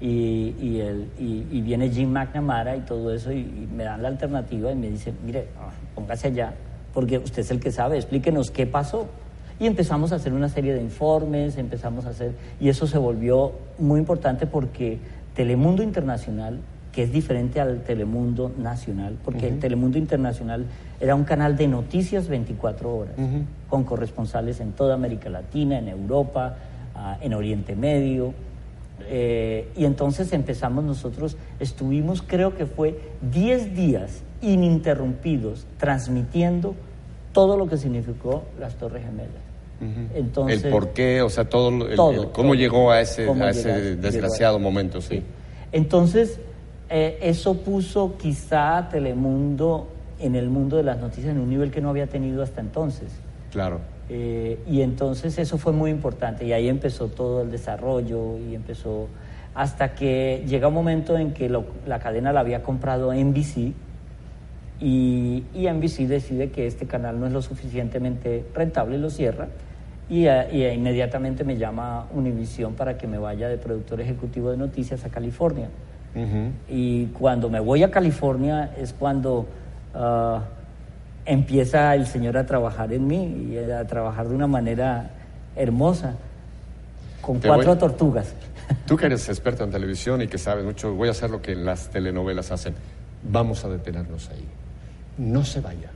[0.00, 4.72] y, el, y, viene Jim McNamara y todo eso, y, y, me dan la alternativa
[4.72, 5.48] y me dice, mire,
[5.94, 6.54] póngase allá
[6.94, 9.06] porque usted es el que sabe, explíquenos qué pasó.
[9.58, 13.52] Y empezamos a hacer una serie de informes, empezamos a hacer, y eso se volvió
[13.78, 14.98] muy importante porque
[15.34, 16.60] Telemundo Internacional,
[16.92, 20.64] que es diferente al Telemundo Nacional, porque el Telemundo Internacional
[20.98, 23.14] era un canal de noticias 24 horas,
[23.68, 26.56] con corresponsales en toda América Latina, en Europa,
[26.94, 28.34] ah, en Oriente Medio.
[29.08, 32.98] Eh, y entonces empezamos nosotros, estuvimos creo que fue
[33.30, 36.74] 10 días ininterrumpidos transmitiendo
[37.32, 39.50] todo lo que significó las Torres Gemelas.
[40.14, 44.58] Entonces, el por qué, o sea, todo, el, cómo llegó a ese, a ese desgraciado
[44.58, 45.22] momento, sí.
[45.72, 46.38] Entonces,
[46.90, 51.70] eh, eso puso quizá a Telemundo en el mundo de las noticias en un nivel
[51.70, 53.10] que no había tenido hasta entonces.
[53.50, 53.80] Claro.
[54.10, 59.06] Eh, y entonces eso fue muy importante y ahí empezó todo el desarrollo y empezó
[59.54, 63.72] hasta que llega un momento en que la cadena la había comprado NBC
[64.80, 69.48] y, y NBC decide que este canal no es lo suficientemente rentable y lo cierra
[70.08, 75.04] y, y inmediatamente me llama Univision para que me vaya de productor ejecutivo de noticias
[75.04, 75.68] a California.
[76.68, 79.46] Y cuando me voy a California es cuando
[79.94, 80.40] uh,
[81.24, 85.10] empieza el Señor a trabajar en mí y a trabajar de una manera
[85.54, 86.16] hermosa,
[87.20, 88.34] con cuatro tortugas.
[88.86, 91.54] Tú que eres experto en televisión y que sabes mucho, voy a hacer lo que
[91.54, 92.74] las telenovelas hacen.
[93.22, 94.44] Vamos a detenernos ahí.
[95.20, 95.90] No se vaya.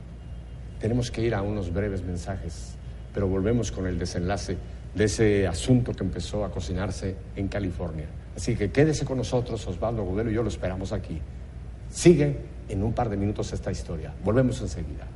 [0.79, 2.75] Tenemos que ir a unos breves mensajes,
[3.11, 4.55] pero volvemos con el desenlace
[4.93, 8.05] de ese asunto que empezó a cocinarse en California.
[8.37, 11.19] Así que quédese con nosotros, Osvaldo Agudelo y yo lo esperamos aquí.
[11.89, 12.37] Sigue
[12.69, 14.13] en un par de minutos esta historia.
[14.23, 15.07] Volvemos enseguida.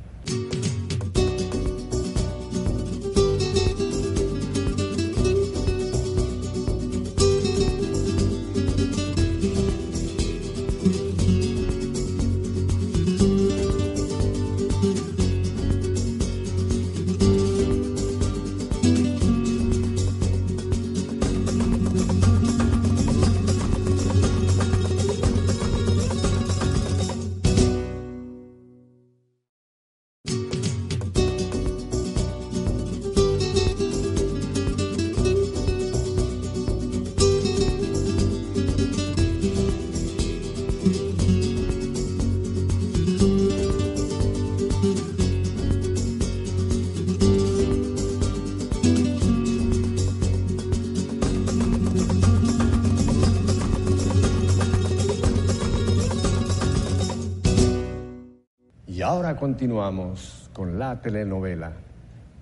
[59.36, 61.72] Continuamos con la telenovela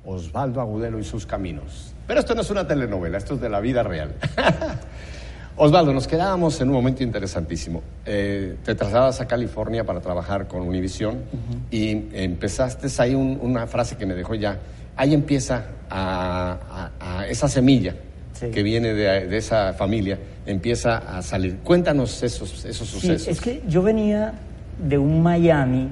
[0.05, 1.95] Osvaldo Agudelo y sus caminos.
[2.07, 4.15] Pero esto no es una telenovela, esto es de la vida real.
[5.57, 7.83] Osvaldo, nos quedábamos en un momento interesantísimo.
[8.05, 11.23] Eh, te trasladas a California para trabajar con Univision
[11.71, 14.59] y empezaste ahí una frase que me dejó ya.
[14.95, 16.91] Ahí empieza a,
[17.29, 17.95] esa semilla
[18.39, 21.57] que viene de, esa familia, empieza a salir.
[21.65, 23.27] Cuéntanos esos, esos sucesos.
[23.27, 24.35] es que yo venía
[24.79, 25.89] de un Miami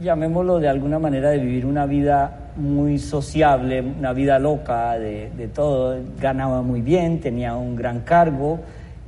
[0.00, 5.96] llamémoslo de alguna manera, de vivir una vida muy sociable, una vida loca de, todo.
[6.20, 8.60] Ganaba muy bien, tenía un gran cargo,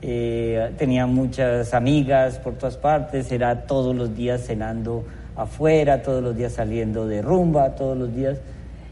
[0.03, 5.05] eh, tenía muchas amigas por todas partes, era todos los días cenando
[5.37, 8.39] afuera, todos los días saliendo de rumba, todos los días.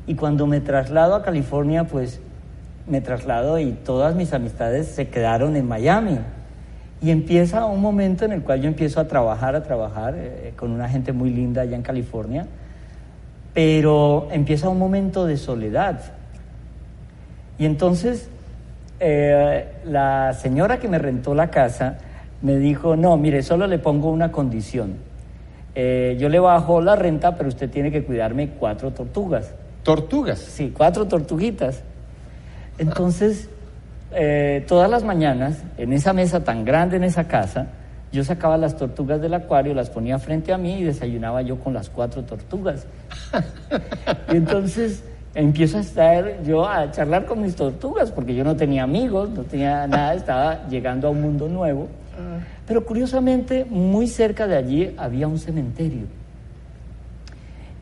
[0.07, 2.21] Y cuando me traslado a California, pues
[2.87, 6.19] me traslado y todas mis amistades se quedaron en Miami.
[7.03, 10.71] Y empieza un momento en el cual yo empiezo a trabajar, a trabajar eh, con
[10.71, 12.47] una gente muy linda allá en California,
[13.53, 16.01] pero empieza un momento de soledad.
[17.59, 18.29] Y entonces
[18.99, 21.99] eh, la señora que me rentó la casa
[22.43, 24.95] me dijo, no, mire, solo le pongo una condición.
[25.75, 29.53] Eh, yo le bajo la renta, pero usted tiene que cuidarme cuatro tortugas.
[29.83, 30.39] ¿Tortugas?
[30.39, 31.83] Sí, cuatro tortuguitas.
[32.79, 33.51] Entonces...
[34.19, 37.67] Eh, todas las mañanas, en esa mesa tan grande en esa casa,
[38.13, 41.75] yo sacaba las tortugas del acuario, las ponía frente a mí y desayunaba yo con
[41.75, 42.87] las cuatro tortugas.
[44.33, 48.85] y entonces empiezo a estar yo a charlar con mis tortugas, porque yo no tenía
[48.85, 51.89] amigos, no tenía nada, estaba llegando a un mundo nuevo.
[52.19, 52.39] Ah.
[52.67, 56.07] Pero curiosamente, muy cerca de allí había un cementerio.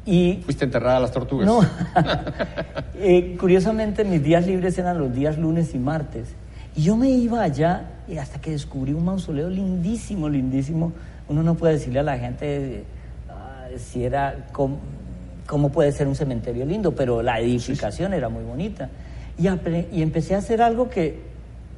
[0.07, 1.47] Y, ¿Fuiste enterrada a las tortugas?
[1.47, 1.61] No.
[2.97, 6.29] Eh, curiosamente, mis días libres eran los días lunes y martes.
[6.77, 10.93] Y yo me iba allá y hasta que descubrí un mausoleo lindísimo, lindísimo.
[11.29, 12.85] Uno no puede decirle a la gente
[13.29, 18.89] ah, si era cómo, puede ser un cementerio lindo, pero la edificación era muy bonita.
[19.37, 19.49] Y,
[19.93, 21.21] y empecé a hacer algo que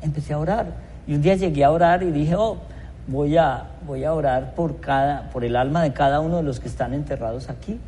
[0.02, 0.74] empecé a orar.
[1.06, 2.58] Y un día llegué a orar y dije, oh,
[3.06, 6.60] voy a, voy a orar por, cada, por el alma de cada uno de los
[6.60, 7.78] que están enterrados aquí.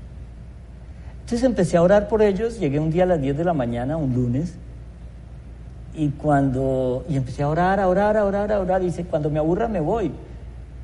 [1.29, 3.99] Entonces empecé a orar por ellos, llegué un día a las 10 de la mañana,
[3.99, 4.55] un lunes,
[5.93, 9.29] y cuando, y empecé a orar, a orar, a orar, a orar, y dice, cuando
[9.29, 10.11] me aburra me voy.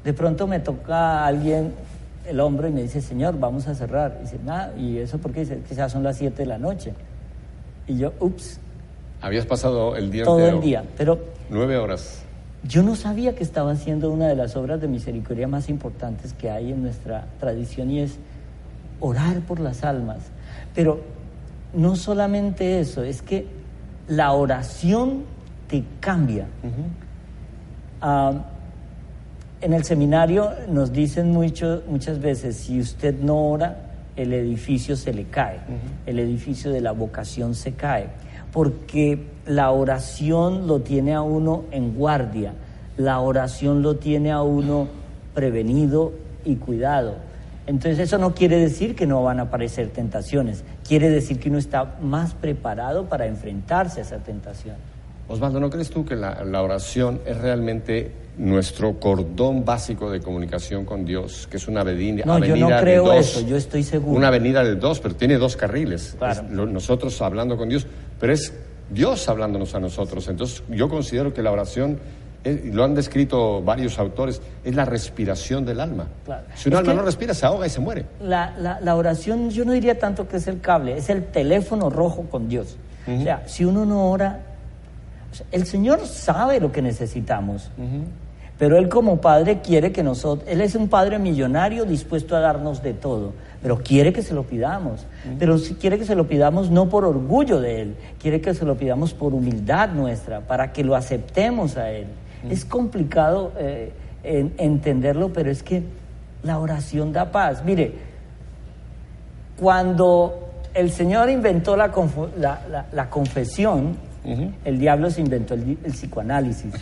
[0.05, 1.73] De pronto me toca alguien
[2.29, 4.19] el hombro y me dice, Señor, vamos a cerrar.
[4.21, 6.93] Y dice, nada, ¿y eso porque dice, quizás son las 7 de la noche.
[7.89, 8.61] Y yo, ups.
[9.23, 11.21] Habías pasado el día Todo el día, pero...
[11.49, 12.23] Nueve horas.
[12.65, 16.51] Yo no sabía que estaba haciendo una de las obras de misericordia más importantes que
[16.51, 18.19] hay en nuestra tradición y es
[19.01, 20.34] orar por las almas.
[20.75, 21.01] Pero
[21.75, 23.47] no solamente eso, es que
[24.09, 25.25] la oración
[25.69, 26.47] te cambia.
[28.01, 28.33] Ah,
[29.61, 33.79] en el seminario nos dicen mucho, muchas veces, si usted no ora,
[34.17, 35.59] el edificio se le cae,
[36.07, 38.09] el edificio de la vocación se cae,
[38.53, 42.53] porque la oración lo tiene a uno en guardia,
[42.97, 44.87] la oración lo tiene a uno
[45.35, 46.13] prevenido
[46.45, 47.17] y cuidado.
[47.67, 51.59] Entonces eso no quiere decir que no van a aparecer tentaciones, quiere decir que uno
[51.59, 54.77] está más preparado para enfrentarse a esa tentación.
[55.29, 60.85] Osvaldo, ¿no crees tú que la, la oración es realmente nuestro cordón básico de comunicación
[60.85, 63.57] con Dios, que es una avenida, No, yo avenida no creo de dos, eso, yo
[63.57, 64.19] estoy seguro.
[64.19, 66.17] Una avenida de dos, pero tiene dos carriles.
[66.19, 66.43] Claro.
[66.45, 67.87] Es lo- nosotros hablando con Dios,
[68.21, 68.53] pero es
[68.91, 70.29] Dios hablándonos a nosotros.
[70.29, 71.99] Entonces, yo considero que la oración,
[72.45, 76.07] y lo han descrito varios autores, es la respiración del alma.
[76.25, 76.43] Claro.
[76.55, 78.05] Si un Es alma no respira, se ahoga y se muere.
[78.21, 81.89] La, la- la oración yo no diría tanto que es el cable, es el teléfono
[81.91, 82.77] rojo con Dios.
[83.07, 84.41] O sea, si uno no ora,
[85.33, 87.71] o sea, el Señor sabe lo que necesitamos,
[88.59, 92.83] pero Él como Padre quiere que nosotros, Él es un Padre millonario dispuesto a darnos
[92.83, 95.07] de todo, pero quiere que se lo pidamos,
[95.39, 98.65] pero si quiere que se lo pidamos no por orgullo de Él, quiere que se
[98.65, 102.07] lo pidamos por humildad nuestra, para que lo aceptemos a Él.
[102.51, 105.83] Es complicado eh, en- entenderlo, pero es que
[106.43, 107.65] la oración da paz.
[107.65, 107.93] Mire,
[109.59, 111.93] cuando el Señor inventó la,
[112.39, 113.97] la- la- la confesión,
[114.65, 116.73] el diablo se inventó el, el psicoanálisis.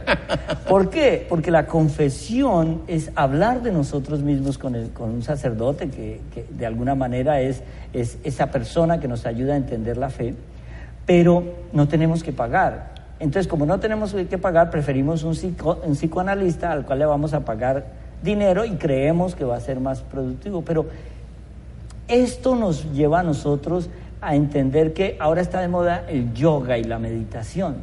[0.68, 1.24] ¿Por qué?
[1.28, 6.44] Porque la confesión es hablar de nosotros mismos con, el- con un sacerdote que, que
[6.50, 7.62] de alguna manera es,
[7.92, 10.34] es esa persona que nos ayuda a entender la fe,
[11.06, 12.91] pero no tenemos que pagar.
[13.22, 17.32] Entonces, como no tenemos que pagar, preferimos un, psico- un psicoanalista al cual le vamos
[17.34, 17.86] a pagar
[18.22, 20.62] dinero y creemos que va a ser más productivo.
[20.62, 20.86] Pero
[22.08, 23.88] esto nos lleva a nosotros
[24.20, 27.76] a entender que ahora está de moda el yoga y la meditación.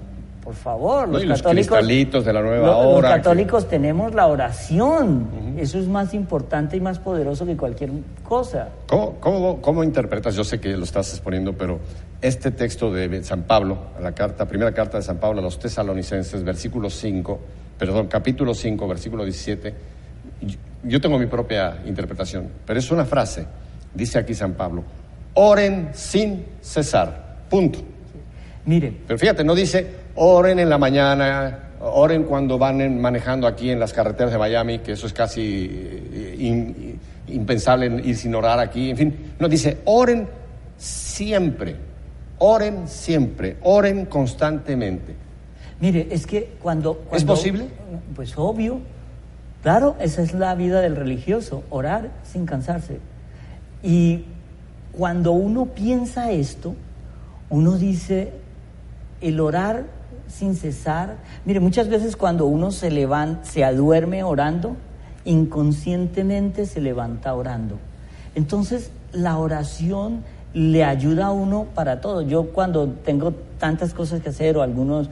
[0.44, 1.78] Por favor, los Y los católicos.
[1.78, 3.10] cristalitos de la nueva lo- los hora.
[3.10, 5.28] que- católicos tenemos la oración.
[5.58, 7.92] Eso es más importante y más poderoso que cualquier
[8.28, 8.70] cosa.
[8.88, 10.36] ¿Cómo, cómo, cómo interpretas?
[10.36, 11.80] Yo sé que lo estás exponiendo, pero
[12.22, 16.44] este texto de San Pablo, la carta, primera carta de San Pablo a los tesalonicenses,
[16.44, 17.40] versículo 5,
[17.78, 19.74] perdón, capítulo 5, versículo 17,
[20.84, 23.46] yo- tengo mi propia interpretación, pero es una frase,
[23.94, 24.84] dice aquí San Pablo,
[25.36, 27.80] oren sin cesar, punto.
[28.66, 33.70] Mire, Pero fíjate, no dice oren en la mañana, oren cuando van en- manejando aquí
[33.72, 38.36] en las carreteras de Miami, que eso es casi eh, in- impensable en ir sin
[38.36, 39.16] orar aquí, en fin.
[39.40, 40.28] No, dice oren
[40.78, 41.76] siempre,
[42.40, 45.16] oren siempre, oren constantemente.
[45.80, 47.68] Mire, es que cuando, ¿Es posible?
[48.16, 48.80] Pues obvio.
[49.62, 53.00] Claro, esa es la vida del religioso, orar sin cansarse.
[53.84, 54.24] Y
[54.94, 56.76] cuando uno piensa esto,
[57.50, 58.32] uno dice,
[59.22, 59.86] el orar
[60.28, 61.18] sin cesar.
[61.46, 64.76] Mire, muchas veces cuando uno se levanta, se aduerme orando,
[65.26, 67.80] inconscientemente se levanta orando.
[68.36, 72.22] Entonces, la oración le ayuda a uno para todo.
[72.22, 75.10] Yo cuando tengo tantas cosas que hacer o algunos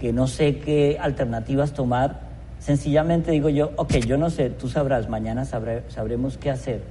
[0.00, 2.20] que no sé qué alternativas tomar,
[2.60, 6.82] sencillamente digo yo, ok, yo no sé, tú sabrás, mañana sabré- sabremos qué hacer.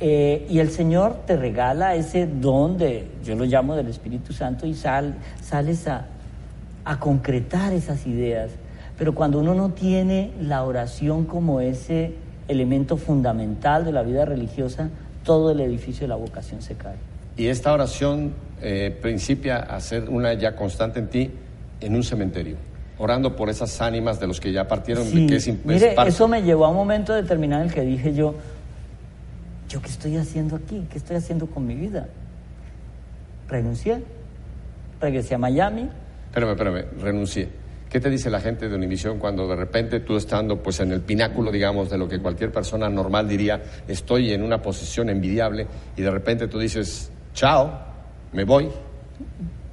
[0.00, 4.66] Eh, y el Señor te regala ese don de, yo lo llamo del Espíritu Santo,
[4.66, 8.50] y sal- sales a concretar esas ideas.
[8.98, 12.14] Pero cuando uno no tiene la oración como ese
[12.48, 14.90] elemento fundamental de la vida religiosa,
[15.24, 16.96] todo el edificio de la vocación se cae.
[17.36, 21.30] Y esta oración eh, principia a ser una ya constante en ti
[21.80, 22.56] en un cementerio,
[22.98, 26.10] orando por esas ánimas de los que ya partieron, Sí, de que es, mire, parte-
[26.10, 28.34] eso me llevó a un momento determinado en el que dije yo,
[29.68, 30.86] ¿yo qué estoy haciendo aquí?
[30.90, 32.08] ¿Qué estoy haciendo con mi vida?
[33.48, 34.02] Renuncié,
[35.00, 35.88] regresé a Miami,
[36.28, 37.48] Espérame, espérame, renuncié.
[37.90, 41.02] ¿Qué te dice la gente de Univisión cuando de repente tú estando pues en el
[41.02, 46.00] pináculo, digamos, de lo que cualquier persona normal diría, estoy en una posición envidiable y
[46.00, 47.70] de repente tú dices, chao,
[48.32, 48.68] me voy?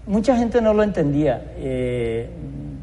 [0.08, 1.42] Mucha gente no lo entendía.
[1.58, 2.30] eh,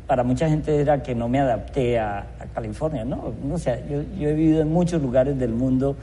[0.06, 3.34] para mucha gente era que no me adapté a, California, ¿no?
[3.52, 5.96] O sea, yo, he vivido en muchos lugares del mundo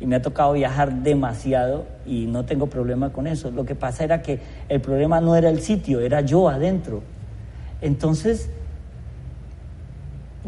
[0.00, 3.50] y me ha tocado viajar demasiado y no tengo problema con eso.
[3.50, 7.02] Lo que pasa era que el problema no era el sitio, era yo adentro.
[7.82, 8.50] Entonces,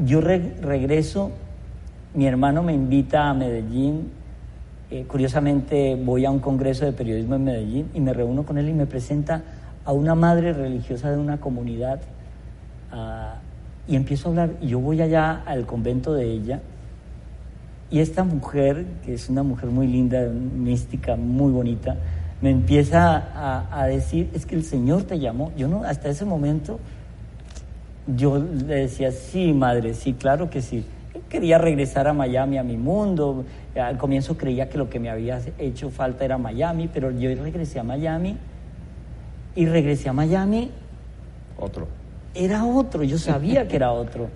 [0.04, 1.30] yo re- regreso,
[2.14, 4.10] mi hermano me invita a Medellín,
[4.92, 8.68] eh, curiosamente voy a un congreso de periodismo en Medellín y me reúno con él
[8.68, 9.42] y me presenta
[9.86, 12.02] a una madre religiosa de una comunidad
[12.92, 13.36] ah,
[13.88, 16.60] y empiezo a hablar, y yo voy allá al convento de ella
[17.90, 21.96] y esta mujer, que es una mujer muy linda, mística, muy bonita,
[22.42, 25.52] me empieza a, a, decir, es que el Señor te llamó.
[25.56, 26.80] Yo no, hasta ese momento,
[28.06, 30.84] yo le decía, sí, madre, sí, claro que sí.
[31.32, 33.46] Quería regresar a Miami, a mi mundo.
[33.74, 37.80] Al comienzo creía que lo que me había hecho falta era Miami, pero yo regresé
[37.80, 38.36] a Miami
[39.56, 40.70] y regresé a Miami.
[41.58, 41.88] Otro.
[42.34, 44.28] Era otro, yo sabía que era otro.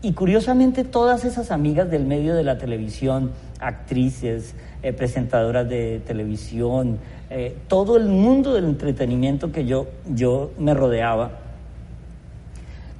[0.00, 6.98] Y curiosamente todas esas amigas del medio de la televisión, actrices, eh, presentadoras de televisión,
[7.28, 11.32] eh, todo el mundo del entretenimiento que yo, yo me rodeaba,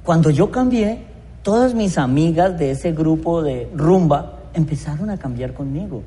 [0.03, 1.10] cuando yo cambié,
[1.43, 6.03] todas mis amigas de ese grupo de rumba empezaron a cambiar conmigo.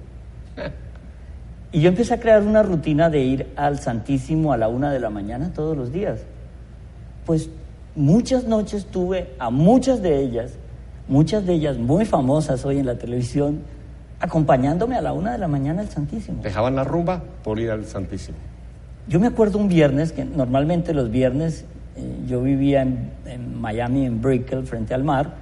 [1.72, 5.00] Y yo empecé a crear una rutina de ir al Santísimo a la una de
[5.00, 6.20] la mañana todos los días.
[7.26, 7.50] Pues
[7.96, 10.52] muchas noches tuve a muchas de ellas
[11.08, 13.60] muchas de ellas muy famosas hoy en la televisión,
[14.20, 16.42] acompañándome a la una de la mañana al Santísimo.
[16.42, 18.38] Dejaban la rumba por ir al Santísimo.
[19.06, 21.66] Yo me acuerdo un viernes, que normalmente los viernes
[22.26, 25.34] yo vivía en, Miami, en Brickell, frente al mar.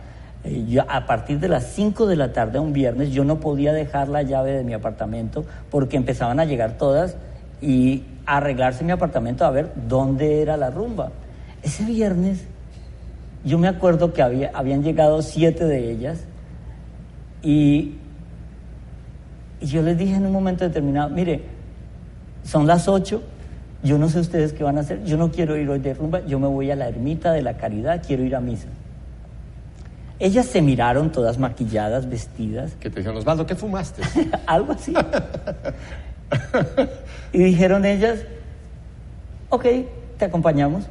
[0.44, 4.08] Eh, a partir de las 5 de la tarde, un viernes, yo no podía dejar
[4.08, 7.16] la llave de mi apartamento porque empezaban a llegar todas
[7.60, 11.10] y a arreglarse mi apartamento a ver dónde era la rumba.
[11.62, 12.46] Ese viernes
[13.44, 16.20] yo me acuerdo que había, habían llegado siete de ellas
[17.42, 17.96] y,
[19.60, 21.42] yo les dije en un momento determinado, mire,
[22.44, 23.22] son las ocho,
[23.82, 26.24] yo no sé ustedes qué van a hacer, yo no quiero ir hoy de rumba,
[26.26, 28.68] yo me voy a la ermita de la caridad, quiero ir a misa.
[30.18, 32.76] Ellas se miraron todas maquilladas, vestidas.
[32.78, 34.02] Que te dijeron, Osvaldo, ¿qué fumaste?
[34.46, 34.94] Algo así.
[37.32, 38.20] y dijeron ellas,
[39.48, 39.66] ok,
[40.18, 40.84] te acompañamos.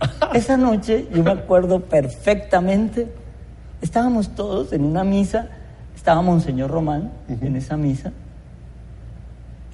[0.34, 3.06] Esa noche, yo me acuerdo perfectamente,
[3.80, 5.48] estábamos todos en una misa,
[5.94, 8.12] estaba Monseñor Román en esa misa,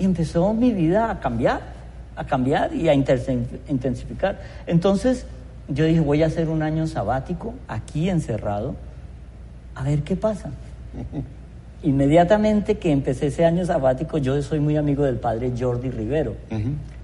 [0.01, 1.61] y empezó mi vida a cambiar,
[2.17, 4.41] a cambiar y a intensificar.
[4.67, 5.27] Entonces,
[5.69, 8.75] yo dije, voy a hacer un año sabático aquí encerrado,
[9.75, 10.51] a ver qué pasa.
[11.83, 16.35] Inmediatamente que empecé ese año sabático, yo soy muy amigo del padre Jordi Rivero.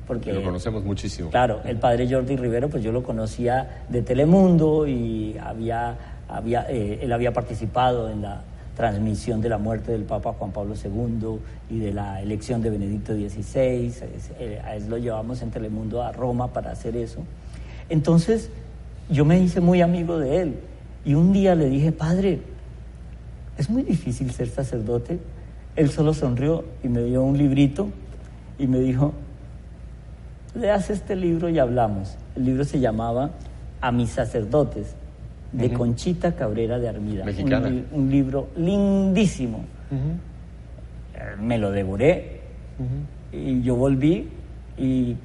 [0.06, 1.30] Porque lo conocemos muchísimo.
[1.30, 5.96] Claro, el padre Jordi Rivero, pues yo lo conocía de Telemundo y había,
[6.28, 8.42] había, eh, él había participado en la
[8.76, 11.38] transmisión de la muerte del Papa Juan Pablo II
[11.70, 13.92] y de la elección de Benedicto XVI.
[14.38, 17.20] Eh, a él lo llevamos en Telemundo a Roma para hacer eso.
[17.88, 18.50] Entonces,
[19.08, 20.54] yo me hice muy amigo de él
[21.04, 22.40] y un día le dije, padre,
[23.56, 25.18] es muy difícil ser sacerdote.
[25.74, 27.88] Él solo sonrió y me dio un librito
[28.58, 29.14] y me dijo,
[30.54, 32.16] leas este libro y hablamos.
[32.34, 33.30] El libro se llamaba
[33.80, 34.94] A mis sacerdotes,
[35.52, 37.24] de Conchita Cabrera de Armida.
[37.24, 37.70] Mexicana.
[37.92, 39.64] Un, libro lindísimo.
[39.90, 42.40] Eh, me lo devoré
[43.32, 44.28] y yo volví
[44.76, 45.16] y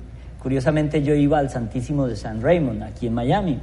[0.42, 3.60] curiosamente yo iba al Santísimo de San Raymond, aquí en Miami.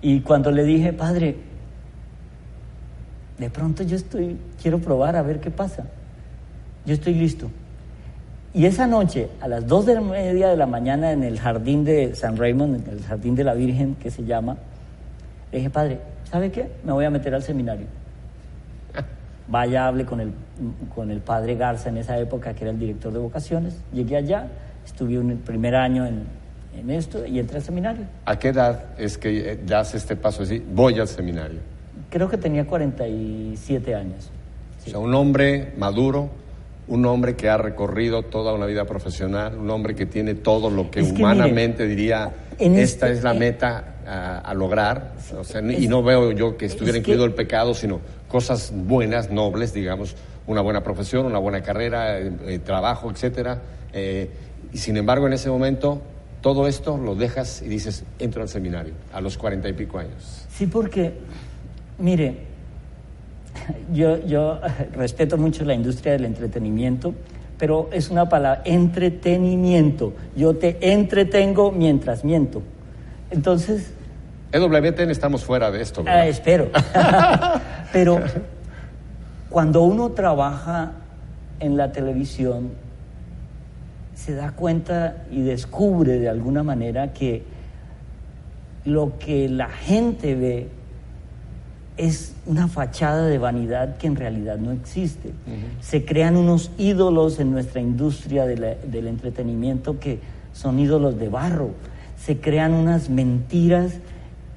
[0.00, 1.36] Y cuando le dije, padre,
[3.38, 5.84] de pronto yo estoy, quiero probar a ver qué pasa.
[6.84, 7.50] Yo estoy listo.
[8.54, 11.84] Y esa noche, a las dos de la media de la mañana, en el jardín
[11.84, 14.58] de San Raymond, en el jardín de la Virgen que se llama,
[15.52, 16.70] le dije, padre, ¿sabe qué?
[16.82, 17.86] Me voy a meter al seminario.
[19.48, 20.32] Vaya, hable con el,
[20.94, 23.76] con el padre Garza en esa época, que era el director de vocaciones.
[23.92, 24.48] Llegué allá,
[24.84, 26.24] estuve un primer año en,
[26.74, 28.06] en esto y entré al seminario.
[28.24, 30.58] ¿A qué edad es que das este paso así?
[30.58, 31.60] Voy al seminario.
[32.08, 34.30] Creo que tenía 47 años.
[34.86, 36.30] O sea, un hombre maduro,
[36.88, 40.90] un hombre que ha recorrido toda una vida profesional, un hombre que tiene todo lo
[40.90, 43.96] que, humanamente diría, esta este es la meta
[44.44, 45.12] a, lograr,
[45.76, 50.60] y no veo yo que estuviera incluido el pecado, sino cosas buenas, nobles, digamos, una
[50.60, 53.60] buena profesión, una buena carrera, eh, eh, trabajo, etcétera.
[53.92, 54.28] Eh,
[54.72, 56.02] y sin embargo, en ese momento,
[56.40, 60.46] todo esto lo dejas y dices, entro al seminario, a los cuarenta y pico años.
[60.50, 61.12] Sí, porque,
[61.98, 62.38] mire,
[63.92, 64.60] yo, yo
[64.94, 67.14] respeto mucho la industria del entretenimiento,
[67.62, 70.14] pero es una palabra, entretenimiento.
[70.34, 72.60] Yo te entretengo mientras miento.
[73.30, 73.92] Entonces...
[74.50, 76.02] EWTN estamos fuera de esto.
[76.08, 76.70] Ah, espero.
[77.92, 78.18] pero
[79.48, 80.90] cuando uno trabaja
[81.60, 82.70] en la televisión,
[84.12, 87.44] se da cuenta y descubre de alguna manera que
[88.84, 90.68] lo que la gente ve
[91.96, 95.30] es una fachada de vanidad que en realidad no existe.
[95.80, 100.20] Se crean unos ídolos en nuestra industria del entretenimiento que
[100.52, 101.70] son ídolos de barro.
[102.16, 103.94] Se crean unas mentiras.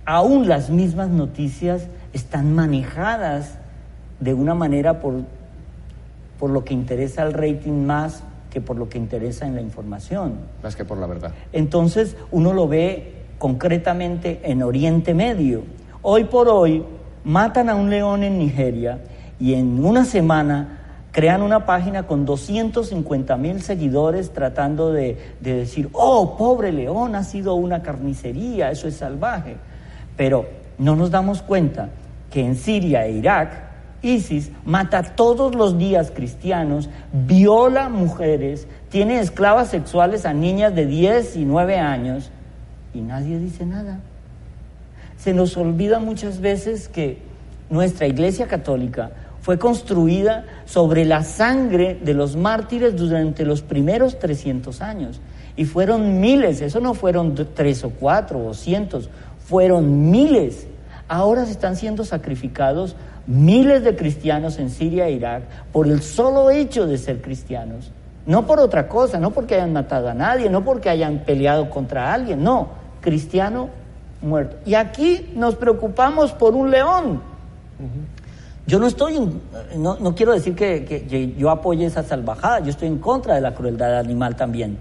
[0.05, 3.55] Aún las mismas noticias están manejadas
[4.19, 5.23] de una manera por,
[6.39, 10.35] por lo que interesa al rating más que por lo que interesa en la información.
[10.63, 11.33] Más que por la verdad.
[11.51, 15.63] Entonces uno lo ve concretamente en Oriente Medio.
[16.01, 16.85] Hoy por hoy
[17.25, 18.99] matan a un león en Nigeria
[19.39, 20.79] y en una semana
[21.11, 27.23] crean una página con 250 mil seguidores tratando de, de, decir, oh, pobre león, ha
[27.23, 29.57] sido una carnicería, eso es salvaje.
[30.15, 30.45] Pero
[30.77, 31.89] no nos damos cuenta
[32.29, 33.65] que en Siria e Irak
[34.01, 41.37] ISIS mata todos los días cristianos, viola mujeres, tiene esclavas sexuales a niñas de 10
[41.37, 42.29] y 9 años
[42.93, 43.99] y nadie dice nada.
[45.25, 47.17] Se nos olvida muchas veces que
[47.71, 49.09] nuestra Iglesia Católica
[49.41, 55.19] fue construida sobre la sangre de los mártires durante los primeros 300 años.
[55.55, 59.09] Y fueron miles, eso no fueron tres o cuatro o cientos,
[59.39, 60.67] fueron miles.
[61.07, 62.95] Ahora se están siendo sacrificados
[63.25, 67.89] miles de cristianos en Siria e Irak por el solo hecho de ser cristianos.
[68.27, 72.13] No por otra cosa, no porque hayan matado a nadie, no porque hayan peleado contra
[72.13, 72.69] alguien, no,
[73.01, 73.84] cristiano
[74.25, 74.57] muerto.
[74.65, 77.21] Y aquí nos preocupamos por un león.
[78.67, 79.19] Yo no estoy,
[79.77, 83.41] no, no, quiero decir que, que, yo apoye esa salvajada, yo estoy en contra de
[83.41, 84.77] la crueldad animal también.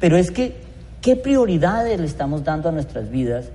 [0.00, 0.56] Pero es que,
[1.00, 3.46] ¿qué prioridades le estamos dando a nuestras vidas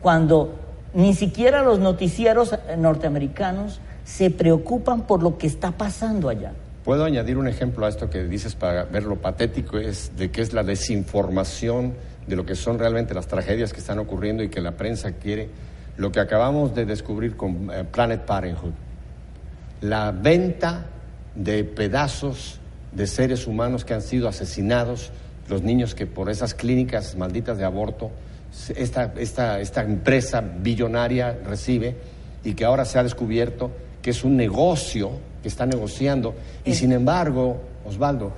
[0.00, 0.54] cuando
[0.94, 6.52] ni siquiera los noticieros norteamericanos se preocupan por lo que está pasando allá?
[6.84, 10.40] Puedo añadir un ejemplo a esto que dices para ver lo patético es de que
[10.40, 11.94] es la desinformación
[12.26, 15.48] de lo que son realmente las tragedias que están ocurriendo y que la prensa quiere.
[15.96, 18.72] Lo que acabamos de descubrir con eh, Planet Parenthood,
[19.80, 20.86] la venta
[21.34, 22.58] de pedazos
[22.92, 25.10] de seres humanos que han sido asesinados,
[25.48, 28.10] los niños que por esas clínicas malditas de aborto,
[28.74, 31.94] esta, esta, esta empresa billonaria recibe
[32.42, 33.70] y que ahora se ha descubierto
[34.00, 35.10] que es un negocio
[35.42, 38.32] que está negociando y sin embargo, Osvaldo,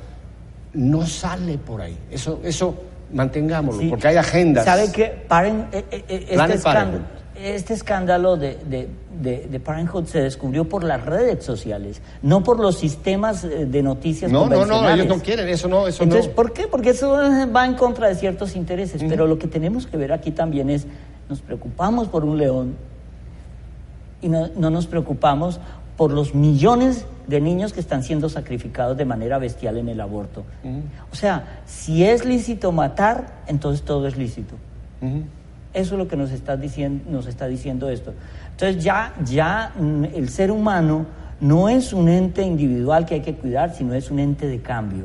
[0.74, 1.96] no sale por ahí.
[2.10, 2.74] Eso, eso
[3.12, 4.64] mantengámoslo, porque hay agendas.
[4.64, 5.24] ¿Sabe qué?
[5.28, 7.04] Paren, eh, eh, eh, este, escándalo,
[7.34, 12.78] este, escándalo, de, de, de, Parenthood se descubrió por las redes sociales, no por los
[12.78, 16.66] sistemas de noticias no, No, no, ellos no quieren, eso no, eso Entonces, ¿por qué?
[16.68, 17.16] Porque eso
[17.54, 20.86] va en contra de ciertos intereses, pero lo que tenemos que ver aquí también es,
[21.28, 22.76] nos preocupamos por un león
[24.20, 25.60] y no, no nos preocupamos
[25.98, 30.44] por los millones de niños que están siendo sacrificados de manera bestial en el aborto.
[31.12, 34.54] O sea, si es lícito matar, entonces todo es lícito.
[35.74, 38.14] Eso es lo que nos está, diciendo, nos está diciendo esto.
[38.52, 41.04] Entonces ya, ya mm, el ser humano
[41.40, 45.04] no es un ente individual que hay que cuidar, sino es un ente de cambio.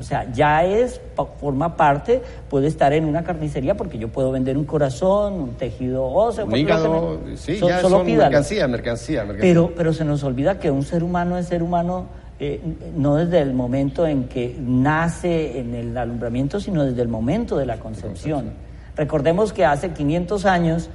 [0.00, 1.00] O sea, ya es,
[1.40, 6.04] forma parte, puede estar en una carnicería porque yo puedo vender un corazón, un tejido
[6.04, 6.46] óseo.
[6.46, 11.02] Un hígado, sí, ya son mercancía, mercancía, Pero, pero se nos olvida que un ser
[11.02, 12.06] humano es ser humano
[12.40, 12.60] eh,
[12.94, 17.66] no desde el momento en que nace en el alumbramiento, sino desde el momento de
[17.66, 18.52] la concepción.
[18.96, 20.88] Recordemos que hace 500 años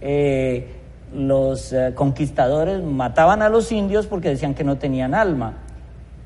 [0.00, 0.72] eh,
[1.12, 5.63] los eh, conquistadores mataban a los indios porque decían que no tenían alma.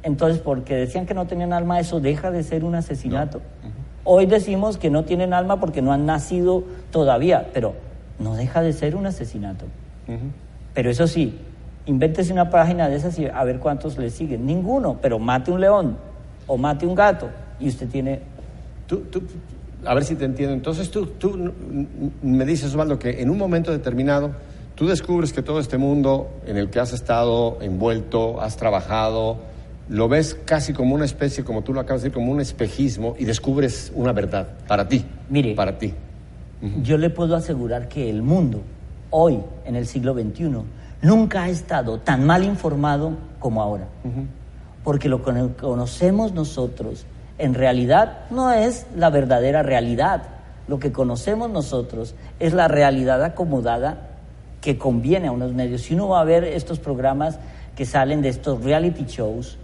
[0.02, 3.40] Entonces, porque decían que no tenían alma, eso deja de ser un asesinato.
[4.04, 7.74] Hoy decimos que no tienen alma porque no han nacido todavía, pero
[8.18, 9.66] no deja de ser un asesinato.
[10.72, 11.38] Pero eso sí,
[11.86, 14.46] invéntese una página de esas y a ver cuántos le siguen.
[14.46, 15.98] Ninguno, pero mate un león
[16.46, 17.28] o mate un gato
[17.60, 18.20] y usted tiene...
[18.86, 19.22] Tú, tú,
[19.84, 20.54] a ver si te entiendo.
[20.54, 21.52] Entonces tú, tú
[22.22, 24.30] me dices, Osvaldo, que en un momento determinado
[24.74, 29.38] tú descubres que todo este mundo en el que has estado envuelto, has trabajado,
[29.88, 33.14] lo ves casi como una especie, como tú lo acabas de decir, como un espejismo
[33.18, 35.04] y descubres una verdad para ti.
[35.30, 35.94] Mire, para ti.
[36.82, 38.62] Yo le puedo asegurar que el mundo,
[39.10, 40.50] hoy, en el siglo XXI,
[41.02, 43.86] nunca ha estado tan mal informado como ahora.
[44.84, 47.06] Porque lo que conocemos nosotros,
[47.38, 50.22] en realidad, no es la verdadera realidad.
[50.66, 54.08] Lo que conocemos nosotros es la realidad acomodada
[54.60, 55.82] que conviene a unos medios.
[55.82, 57.38] Si uno va a ver estos programas
[57.76, 59.56] que salen de estos reality shows,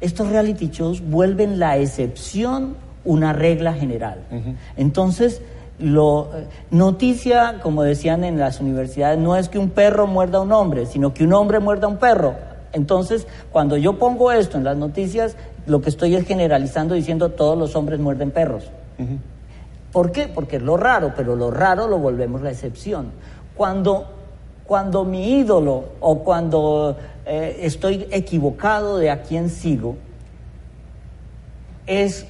[0.00, 4.20] estos reality shows vuelven la excepción una regla general.
[4.76, 5.42] Entonces,
[5.78, 10.40] lo, eh, noticia, como decían en las universidades, no es que un perro muerda a
[10.42, 12.34] un hombre, sino que un hombre muerda a un perro.
[12.72, 15.36] Entonces, cuando yo pongo esto en las noticias,
[15.66, 18.64] lo que estoy es generalizando diciendo todos los hombres muerden perros.
[19.92, 20.28] ¿Por qué?
[20.28, 23.12] Porque es lo raro, pero lo raro lo volvemos la excepción.
[23.56, 24.06] Cuando,
[24.66, 26.96] cuando mi ídolo o cuando
[27.26, 29.96] eh, estoy equivocado de a quién sigo,
[31.86, 32.26] es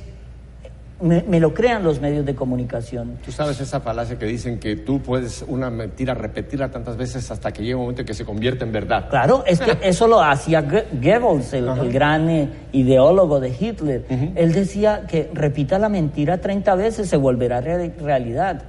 [1.00, 3.18] me, lo crean los medios de comunicación.
[3.24, 7.52] Tú sabes esa falacia que dicen que tú puedes una mentira repetirla tantas veces hasta
[7.52, 9.08] que llega un momento que se convierte en verdad.
[9.10, 14.06] Claro, es que eso lo hacía Goebbels, el, gran eh, ideólogo de Hitler.
[14.34, 18.62] Él decía que repita la mentira 30 veces, se volverá realidad.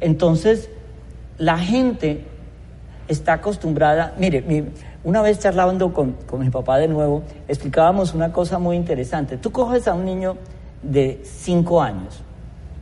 [0.00, 0.68] Entonces,
[1.38, 2.24] la gente
[3.08, 4.44] está acostumbrada, mire,
[5.04, 9.36] una vez charlando con, con mi papá de nuevo, explicábamos una cosa muy interesante.
[9.36, 10.36] Tú coges a un niño
[10.82, 12.22] de 5 años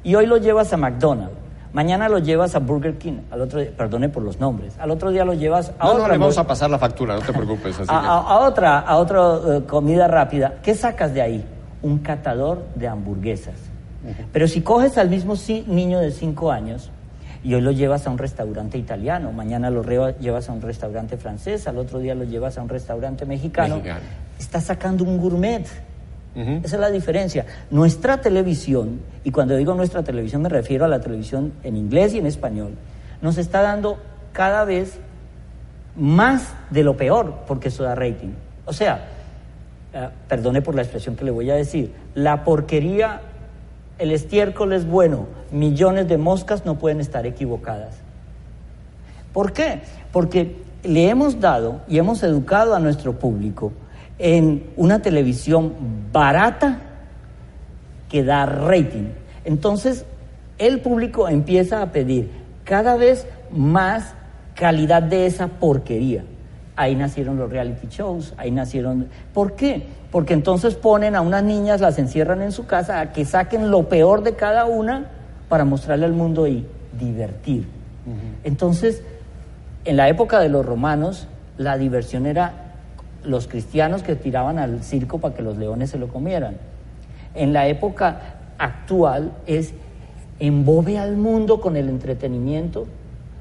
[0.02, 1.36] y hoy lo llevas a McDonald's,
[1.72, 5.24] mañana lo llevas a Burger King, al otro perdone por los nombres, al otro día
[5.24, 7.76] lo llevas a no, No, le vamos a pasar la factura, no te preocupes.
[7.88, 10.54] a, otra, a otra eh, comida rápida.
[10.62, 11.44] ¿Qué sacas de ahí?
[11.82, 13.54] Un catador de hamburguesas.
[14.32, 15.34] Pero si coges al mismo
[15.66, 16.90] niño de 5 años
[17.44, 19.84] y hoy lo llevas a un restaurante italiano, mañana lo
[20.18, 24.00] llevas a un restaurante francés, al otro día lo llevas a un restaurante mexicano, mexicano.
[24.38, 25.66] estás sacando un gourmet.
[26.34, 27.46] Esa es la diferencia.
[27.70, 32.18] Nuestra televisión, y cuando digo nuestra televisión me refiero a la televisión en inglés y
[32.18, 32.72] en español,
[33.22, 33.98] nos está dando
[34.32, 34.98] cada vez
[35.94, 38.32] más de lo peor porque eso da rating.
[38.64, 39.04] O sea,
[39.92, 43.20] eh, perdone por la expresión que le voy a decir, la porquería,
[43.98, 47.96] el estiércol es bueno, millones de moscas no pueden estar equivocadas.
[49.32, 49.80] ¿Por qué?
[50.12, 53.72] Porque le hemos dado y hemos educado a nuestro público
[54.18, 55.74] en una televisión
[56.12, 56.78] barata
[58.08, 59.08] que da rating.
[59.44, 60.04] Entonces,
[60.58, 62.30] el público empieza a pedir
[62.64, 64.14] cada vez más
[64.54, 66.24] calidad de esa porquería.
[66.76, 69.08] Ahí nacieron los reality shows, ahí nacieron...
[69.32, 69.86] ¿Por qué?
[70.10, 73.88] Porque entonces ponen a unas niñas, las encierran en su casa, a que saquen lo
[73.88, 75.06] peor de cada una
[75.48, 76.66] para mostrarle al mundo y
[76.98, 77.68] divertir.
[78.42, 79.02] Entonces,
[79.84, 82.52] en la época de los romanos, la diversión era
[83.22, 86.56] los cristianos que tiraban al circo para que los leones se lo comieran.
[87.34, 88.20] En la época
[88.58, 89.74] actual es
[90.40, 92.86] embobe al mundo con el entretenimiento,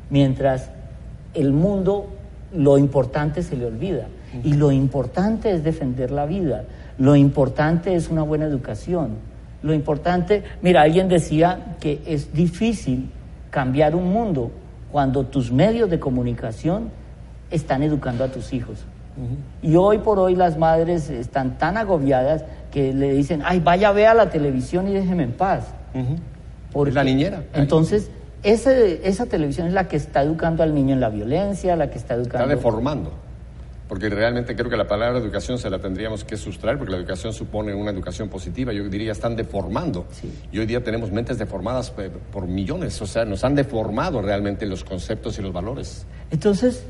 [0.10, 0.70] mientras
[1.34, 2.08] el mundo
[2.56, 4.08] lo importante se le olvida.
[4.44, 6.64] Y lo importante es defender la vida,
[6.98, 9.12] lo importante es una buena educación,
[9.62, 13.12] lo importante, mira, alguien decía que es difícil
[13.52, 14.52] cambiar un mundo
[14.92, 16.90] cuando tus medios de comunicación
[17.52, 18.84] están educando a tus hijos.
[19.62, 24.16] Y hoy por hoy las madres están tan agobiadas que le dicen, ay, vaya, vea
[24.16, 25.68] la televisión y déjeme en paz.
[26.72, 27.44] por la niñera.
[27.54, 28.10] Entonces,
[28.44, 32.16] esa televisión es la que está educando al niño en la violencia, la que está
[32.16, 32.46] educando...
[32.46, 33.14] Está deformando.
[33.88, 37.32] Porque realmente creo que la palabra educación se la tendríamos que sustraer, porque la educación
[37.32, 38.74] supone una educación positiva.
[38.74, 40.08] Yo diría, están deformando.
[40.52, 41.92] Y hoy día tenemos mentes deformadas
[42.32, 43.02] por millones.
[43.02, 46.06] O sea, nos han deformado realmente los conceptos y los valores.
[46.32, 46.84] Entonces,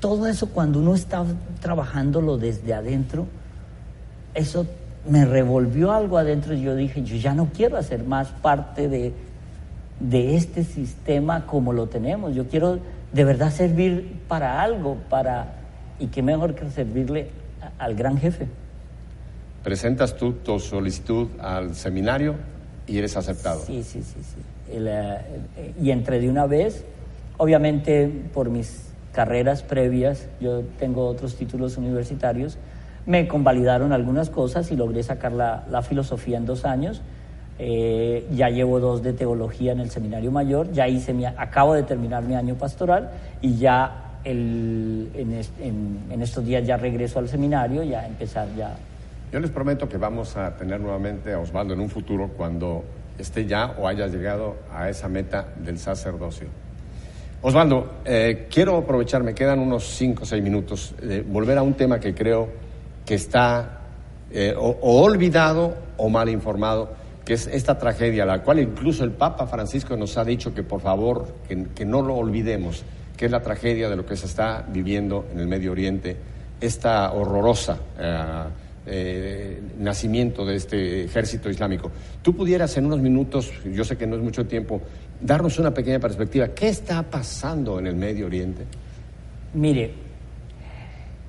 [0.00, 1.24] todo eso cuando uno está
[1.60, 3.28] trabajándolo desde adentro,
[4.34, 4.66] eso
[5.08, 9.12] me revolvió algo adentro y yo dije, yo ya no quiero hacer más parte de,
[10.02, 12.80] de este sistema como lo tenemos, yo quiero
[13.12, 15.54] de verdad servir para algo, para
[15.98, 17.30] y qué mejor que servirle
[17.78, 18.48] al gran jefe.
[19.62, 22.34] Presentas tú tu solicitud al seminario
[22.86, 23.60] y eres aceptado.
[23.64, 24.40] Sí, sí, sí, sí.
[24.68, 26.84] Eh, y entré de una vez,
[27.36, 32.58] obviamente por mis carreras previas, yo tengo otros títulos universitarios,
[33.06, 37.02] me convalidaron algunas cosas y logré sacar la, filosofía en dos años.
[37.58, 41.82] Eh, ya llevo dos de teología en el seminario mayor, ya hice mi, acabo de
[41.82, 48.06] terminar mi año pastoral y ya el, en, estos días ya regreso al seminario, ya
[48.06, 48.74] empezar ya.
[49.32, 52.84] Yo les prometo que vamos a tener nuevamente a Osvaldo en un futuro cuando
[53.18, 56.48] esté ya o haya llegado a esa meta del sacerdocio.
[57.42, 61.74] Osvaldo, eh, quiero aprovechar, me quedan unos cinco o seis minutos, de volver a un
[61.74, 62.48] tema que creo
[63.04, 63.80] que está
[64.30, 66.90] eh, o, olvidado o mal informado,
[67.24, 70.80] que es esta tragedia, la cual incluso el Papa Francisco nos ha dicho que por
[70.80, 72.84] favor, que, no lo olvidemos,
[73.16, 76.16] que es la tragedia de lo que se está viviendo en el Medio Oriente,
[76.60, 77.78] esta horrorosa
[78.84, 81.92] eh, nacimiento de este ejército islámico.
[82.20, 84.80] Tú pudieras en unos minutos, yo sé que no es mucho tiempo,
[85.20, 86.48] darnos una pequeña perspectiva.
[86.48, 88.64] ¿Qué está pasando en el Medio Oriente?
[89.54, 89.94] Mire,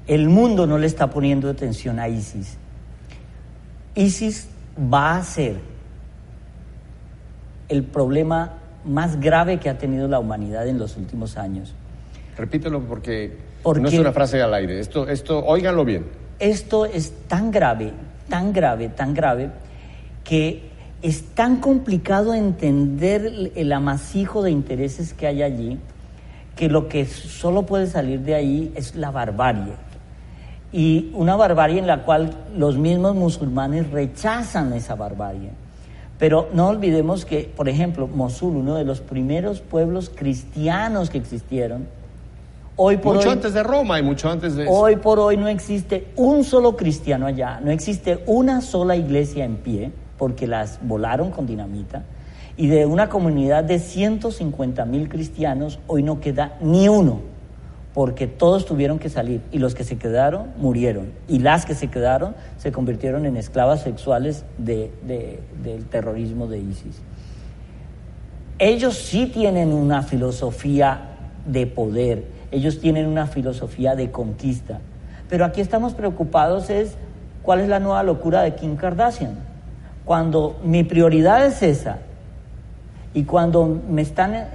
[0.08, 2.58] el mundo no le está poniendo atención a ISIS.
[3.96, 4.50] ISIS
[4.91, 5.72] va a ser
[7.74, 8.53] el problema
[8.86, 11.74] más grave que ha tenido la humanidad en los últimos años.
[12.38, 14.80] Repítelo porque, no es una frase al aire.
[14.80, 16.05] Esto, esto, óiganlo bien.
[16.39, 17.91] Esto es tan grave,
[18.30, 19.49] tan grave, tan grave,
[20.24, 20.69] que
[21.01, 25.80] es tan complicado entender el amasijo de intereses que hay allí
[26.55, 29.74] que lo que solo puede salir de ahí es la barbarie.
[30.71, 35.51] Y una barbarie en la cual los mismos musulmanes rechazan esa barbarie.
[36.20, 41.88] Pero no olvidemos que, por ejemplo, Mosul, uno de los primeros pueblos cristianos que existieron,
[42.76, 43.34] hoy por mucho hoy...
[43.34, 44.68] antes de Roma y mucho antes de...
[44.70, 49.57] Hoy por hoy no existe un solo cristiano allá, no existe una sola iglesia en
[49.57, 52.03] pie, porque las volaron con dinamita,
[52.55, 57.33] y de una comunidad de 150 mil cristianos, hoy no queda ni uno
[57.94, 61.89] porque todos tuvieron que salir y los que se quedaron murieron y las que se
[61.89, 64.91] quedaron se convirtieron en esclavas sexuales de,
[65.62, 67.02] del terrorismo de ISIS.
[68.58, 71.10] Ellos sí tienen una filosofía
[71.46, 74.80] de poder, ellos tienen una filosofía de conquista,
[75.30, 76.96] pero aquí estamos preocupados es
[77.44, 79.54] cuál es la nueva locura de Kim Kardashian.
[80.06, 82.00] Cuando mi prioridad es esa
[83.14, 84.48] y cuando me están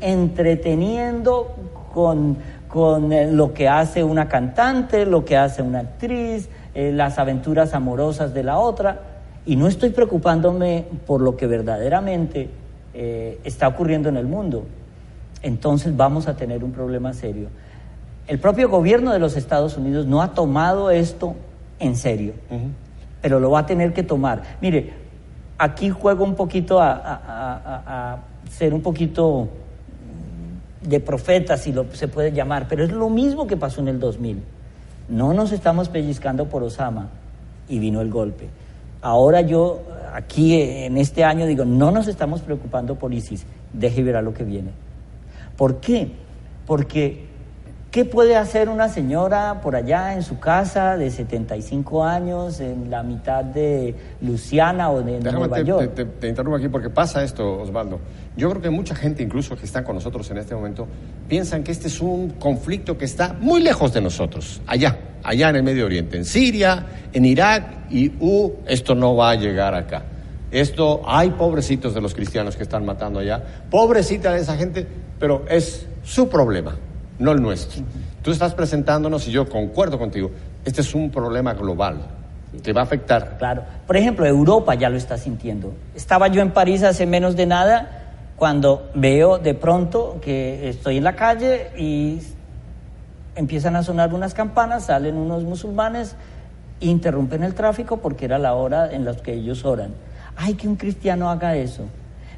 [0.00, 1.54] entreteniendo
[1.92, 2.38] con
[2.70, 7.74] con eh, lo que hace una cantante, lo que hace una actriz, eh, las aventuras
[7.74, 9.00] amorosas de la otra,
[9.44, 12.48] y no estoy preocupándome por lo que verdaderamente
[12.94, 14.64] eh, está ocurriendo en el mundo.
[15.42, 17.48] Entonces vamos a tener un problema serio.
[18.28, 21.34] El propio gobierno de los Estados Unidos no ha tomado esto
[21.80, 22.34] en serio,
[23.20, 24.42] pero lo va a tener que tomar.
[24.60, 24.92] Mire,
[25.58, 28.18] aquí juego un poquito a, a
[28.48, 29.48] ser un poquito
[30.80, 34.00] de profetas, si lo se puede llamar, pero es lo mismo que pasó en el
[34.00, 34.42] 2000.
[35.08, 37.08] No nos estamos pellizcando por Osama
[37.68, 38.48] y vino el golpe.
[39.02, 39.80] Ahora yo,
[40.14, 44.34] aquí en este año, digo, no nos estamos preocupando por ISIS, deje ver a lo
[44.34, 44.70] que viene.
[45.56, 46.12] ¿Por qué?
[46.66, 47.30] Porque
[47.90, 53.02] ¿Qué puede hacer una señora por allá en su casa de 75 años, en la
[53.02, 55.92] mitad de Luciana o de Nueva York?
[55.94, 57.98] Te, te, interrumpo aquí porque pasa esto, Osvaldo.
[58.40, 60.88] Yo creo que mucha gente, incluso que están con nosotros en este momento,
[61.28, 65.56] piensan que este es un conflicto que está muy lejos de nosotros, allá, allá en
[65.56, 70.04] el Medio Oriente, en Siria, en Irak, y uh, esto no va a llegar acá.
[70.50, 74.86] Esto, hay pobrecitos de los cristianos que están matando allá, pobrecita de esa gente,
[75.18, 76.78] pero es su problema
[77.18, 77.82] no el nuestro.
[78.22, 80.30] Tú estás presentándonos y yo concuerdo contigo,
[80.64, 82.06] este es un problema global
[82.62, 83.36] que va a afectar.
[83.36, 83.64] Claro.
[83.86, 85.74] Por ejemplo, Europa ya lo está sintiendo.
[85.94, 87.98] Estaba yo en París hace menos de nada
[88.40, 92.22] cuando veo de pronto que estoy en la calle y
[93.34, 96.16] empiezan a sonar unas campanas, salen unos musulmanes,
[96.80, 99.92] interrumpen el tráfico porque era la hora en la que ellos oran.
[100.36, 101.84] Ay, que un cristiano haga eso.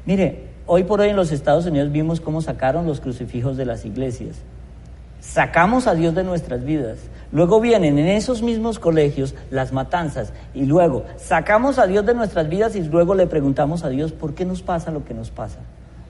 [0.05, 3.85] Mire, hoy por hoy en los Estados Unidos vimos cómo sacaron los crucifijos de las
[3.85, 4.43] iglesias
[5.23, 6.97] sacamos a Dios de nuestras vidas.
[7.31, 12.49] Luego vienen en esos mismos colegios las matanzas y luego sacamos a Dios de nuestras
[12.49, 15.59] vidas y luego le preguntamos a Dios por qué nos pasa lo que nos pasa.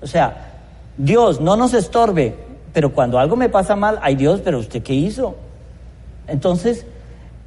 [0.03, 0.51] O sea,
[0.97, 2.35] Dios no nos estorbe,
[2.73, 5.35] pero cuando algo me pasa mal, ay Dios, pero usted qué hizo.
[6.27, 6.85] Entonces,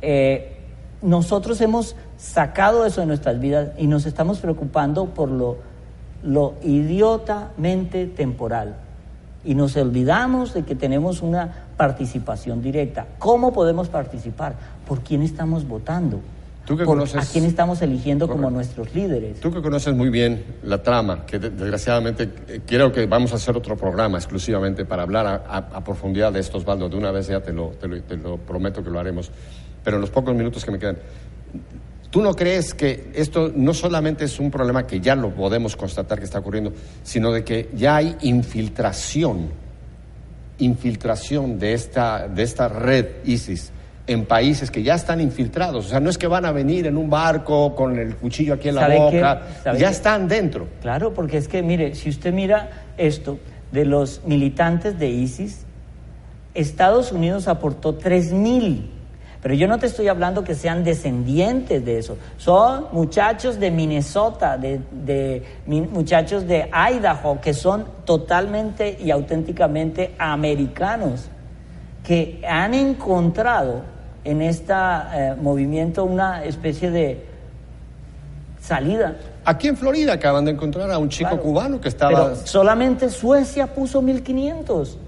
[0.03, 0.57] eh,
[1.03, 5.59] nosotros hemos sacado eso de nuestras vidas y nos estamos preocupando por lo,
[6.23, 8.77] lo idiotamente temporal
[9.45, 13.07] y nos olvidamos de que tenemos una participación directa.
[13.19, 14.57] ¿Cómo podemos participar?
[14.89, 16.21] ¿Por quién estamos votando?
[16.67, 17.17] ¿Tú que conoces...
[17.17, 19.39] ¿A quién estamos eligiendo como nuestros líderes?
[19.41, 23.57] Tú que conoces muy bien la trama, que desgraciadamente eh, creo que vamos a hacer
[23.57, 26.91] otro programa exclusivamente para hablar a, profundidad de estos baldos.
[26.91, 29.31] De una vez ya te lo, te lo prometo que lo haremos.
[29.85, 30.99] Pero en los pocos minutos que me quedan,
[32.11, 36.19] ¿Tú no crees que esto no solamente es un problema que ya lo podemos constatar
[36.19, 39.51] que está ocurriendo, sino de que ya hay infiltración,
[40.59, 43.71] infiltración de esta, de esta red ISIS
[44.07, 45.87] en países que ya están infiltrados?
[45.87, 48.69] O sea, no es que van a venir en un barco con el cuchillo aquí
[48.69, 49.43] en la boca,
[49.77, 50.69] ya están dentro.
[50.81, 53.39] Claro, porque es que, mire, si usted mira esto
[53.73, 55.65] de los militantes de ISIS,
[56.55, 58.91] Estados Unidos aportó 3 mil
[59.47, 62.19] pero yo no te estoy hablando que sean descendientes de eso.
[62.37, 71.29] Son muchachos de Minnesota, de, muchachos de Idaho, que son totalmente y auténticamente americanos,
[72.03, 73.83] que han encontrado
[74.27, 74.75] en este
[75.41, 77.25] movimiento una especie de
[78.61, 79.17] salida.
[79.45, 82.11] Aquí en Florida acaban de encontrar a un chico cubano que estaba...
[82.11, 84.99] Pero solamente Suecia puso 1500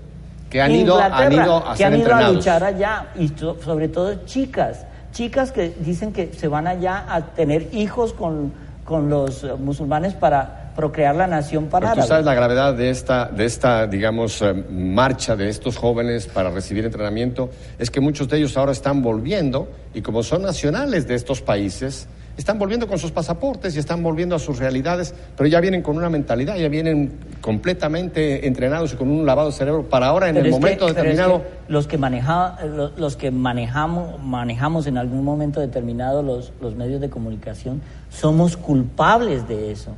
[0.48, 4.24] que han ido, han ido a que han ido a luchar allá y sobre todo
[4.24, 8.52] chicas, chicas que dicen que se van allá a tener hijos con,
[8.84, 13.24] con los eh, musulmanes para procrear la nación para Tú sabes la gravedad de esta,
[13.24, 17.50] de esta, digamos, eh, marcha de estos jóvenes para recibir entrenamiento,
[17.80, 22.06] es que muchos de ellos ahora están volviendo y como son nacionales de estos países,
[22.36, 25.96] están volviendo con sus pasaportes y están volviendo a sus realidades, pero ya vienen con
[25.96, 30.36] una mentalidad, ya vienen completamente entrenados y con un lavado de cerebro para ahora en
[30.36, 31.42] el momento determinado.
[31.66, 32.56] los que maneja,
[32.96, 39.48] los que manejamos manejamos en algún momento determinado los, los medios de comunicación somos culpables
[39.48, 39.96] de eso.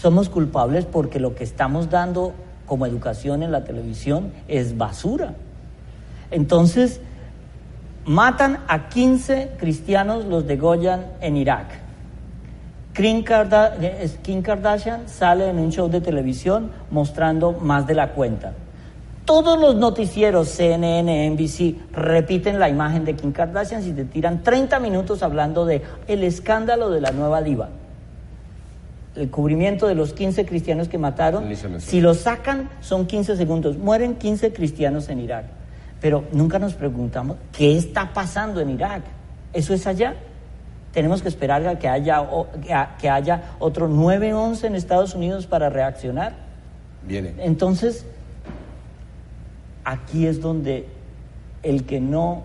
[0.00, 2.32] Somos culpables porque lo que estamos dando
[2.66, 5.34] como educación en la televisión es basura.
[6.30, 7.00] Entonces,
[8.06, 11.66] Matan a 15 cristianos, los degollan en Irak.
[12.94, 18.54] Kim Kardashian sale en un show de televisión mostrando más de la cuenta.
[19.26, 24.80] Todos los noticieros, CNN, NBC, repiten la imagen de Kim Kardashian y te tiran 30
[24.80, 27.68] minutos hablando de el escándalo de la nueva diva.
[29.16, 31.44] El cubrimiento de los 15 cristianos que mataron,
[31.78, 33.76] si lo sacan son 15 segundos.
[33.76, 35.46] Mueren 15 cristianos en Irak.
[36.00, 39.02] Pero nunca nos preguntamos qué está pasando en Irak.
[39.52, 40.14] ¿Eso es allá?
[40.92, 42.26] Tenemos que esperar a que haya,
[43.00, 46.34] que haya otro 9-11 en Estados Unidos para reaccionar.
[47.06, 47.34] Viene.
[47.38, 48.06] Entonces,
[49.84, 50.86] aquí es donde
[51.62, 52.44] el que no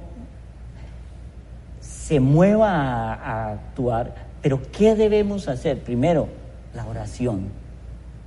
[1.80, 5.80] se mueva a, a, actuar, pero ¿qué debemos hacer?
[5.80, 6.28] Primero,
[6.76, 7.50] la oración.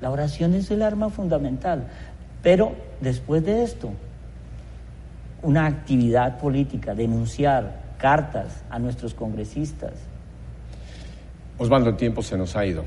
[0.01, 1.89] La oración es el arma fundamental.
[2.43, 3.91] Pero después de esto,
[5.43, 9.93] una actividad política, denunciar cartas a nuestros congresistas.
[11.59, 12.85] Osvaldo, el tiempo se nos ha ido.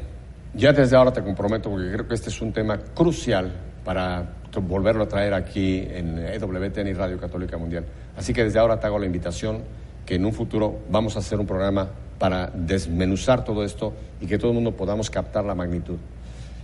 [0.53, 3.51] Ya desde ahora te comprometo, porque creo que este es un tema crucial
[3.84, 4.26] para
[4.62, 7.86] volverlo a traer aquí en EWTN y Radio Católica Mundial.
[8.18, 9.62] Así que desde ahora te hago la invitación
[10.05, 11.89] que en un futuro vamos a hacer un programa
[12.22, 15.97] para desmenuzar todo esto y que todo el mundo podamos captar la magnitud.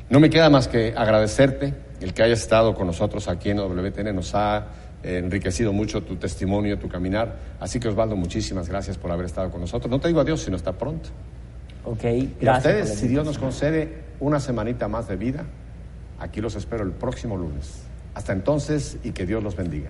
[0.08, 4.16] No me queda más que agradecerte el que hayas estado con nosotros aquí en WTN.
[4.16, 4.68] Nos ha
[5.02, 7.40] enriquecido mucho tu testimonio, tu caminar.
[7.60, 9.90] Así que Osvaldo, muchísimas gracias por haber estado con nosotros.
[9.90, 11.10] No te digo adiós, sino hasta pronto.
[11.86, 12.36] Ok, gracias.
[12.40, 15.44] Y a ustedes, si Dios nos concede una semanita más de vida,
[16.20, 17.82] aquí los espero el próximo lunes.
[18.14, 19.90] Hasta entonces y que Dios los bendiga.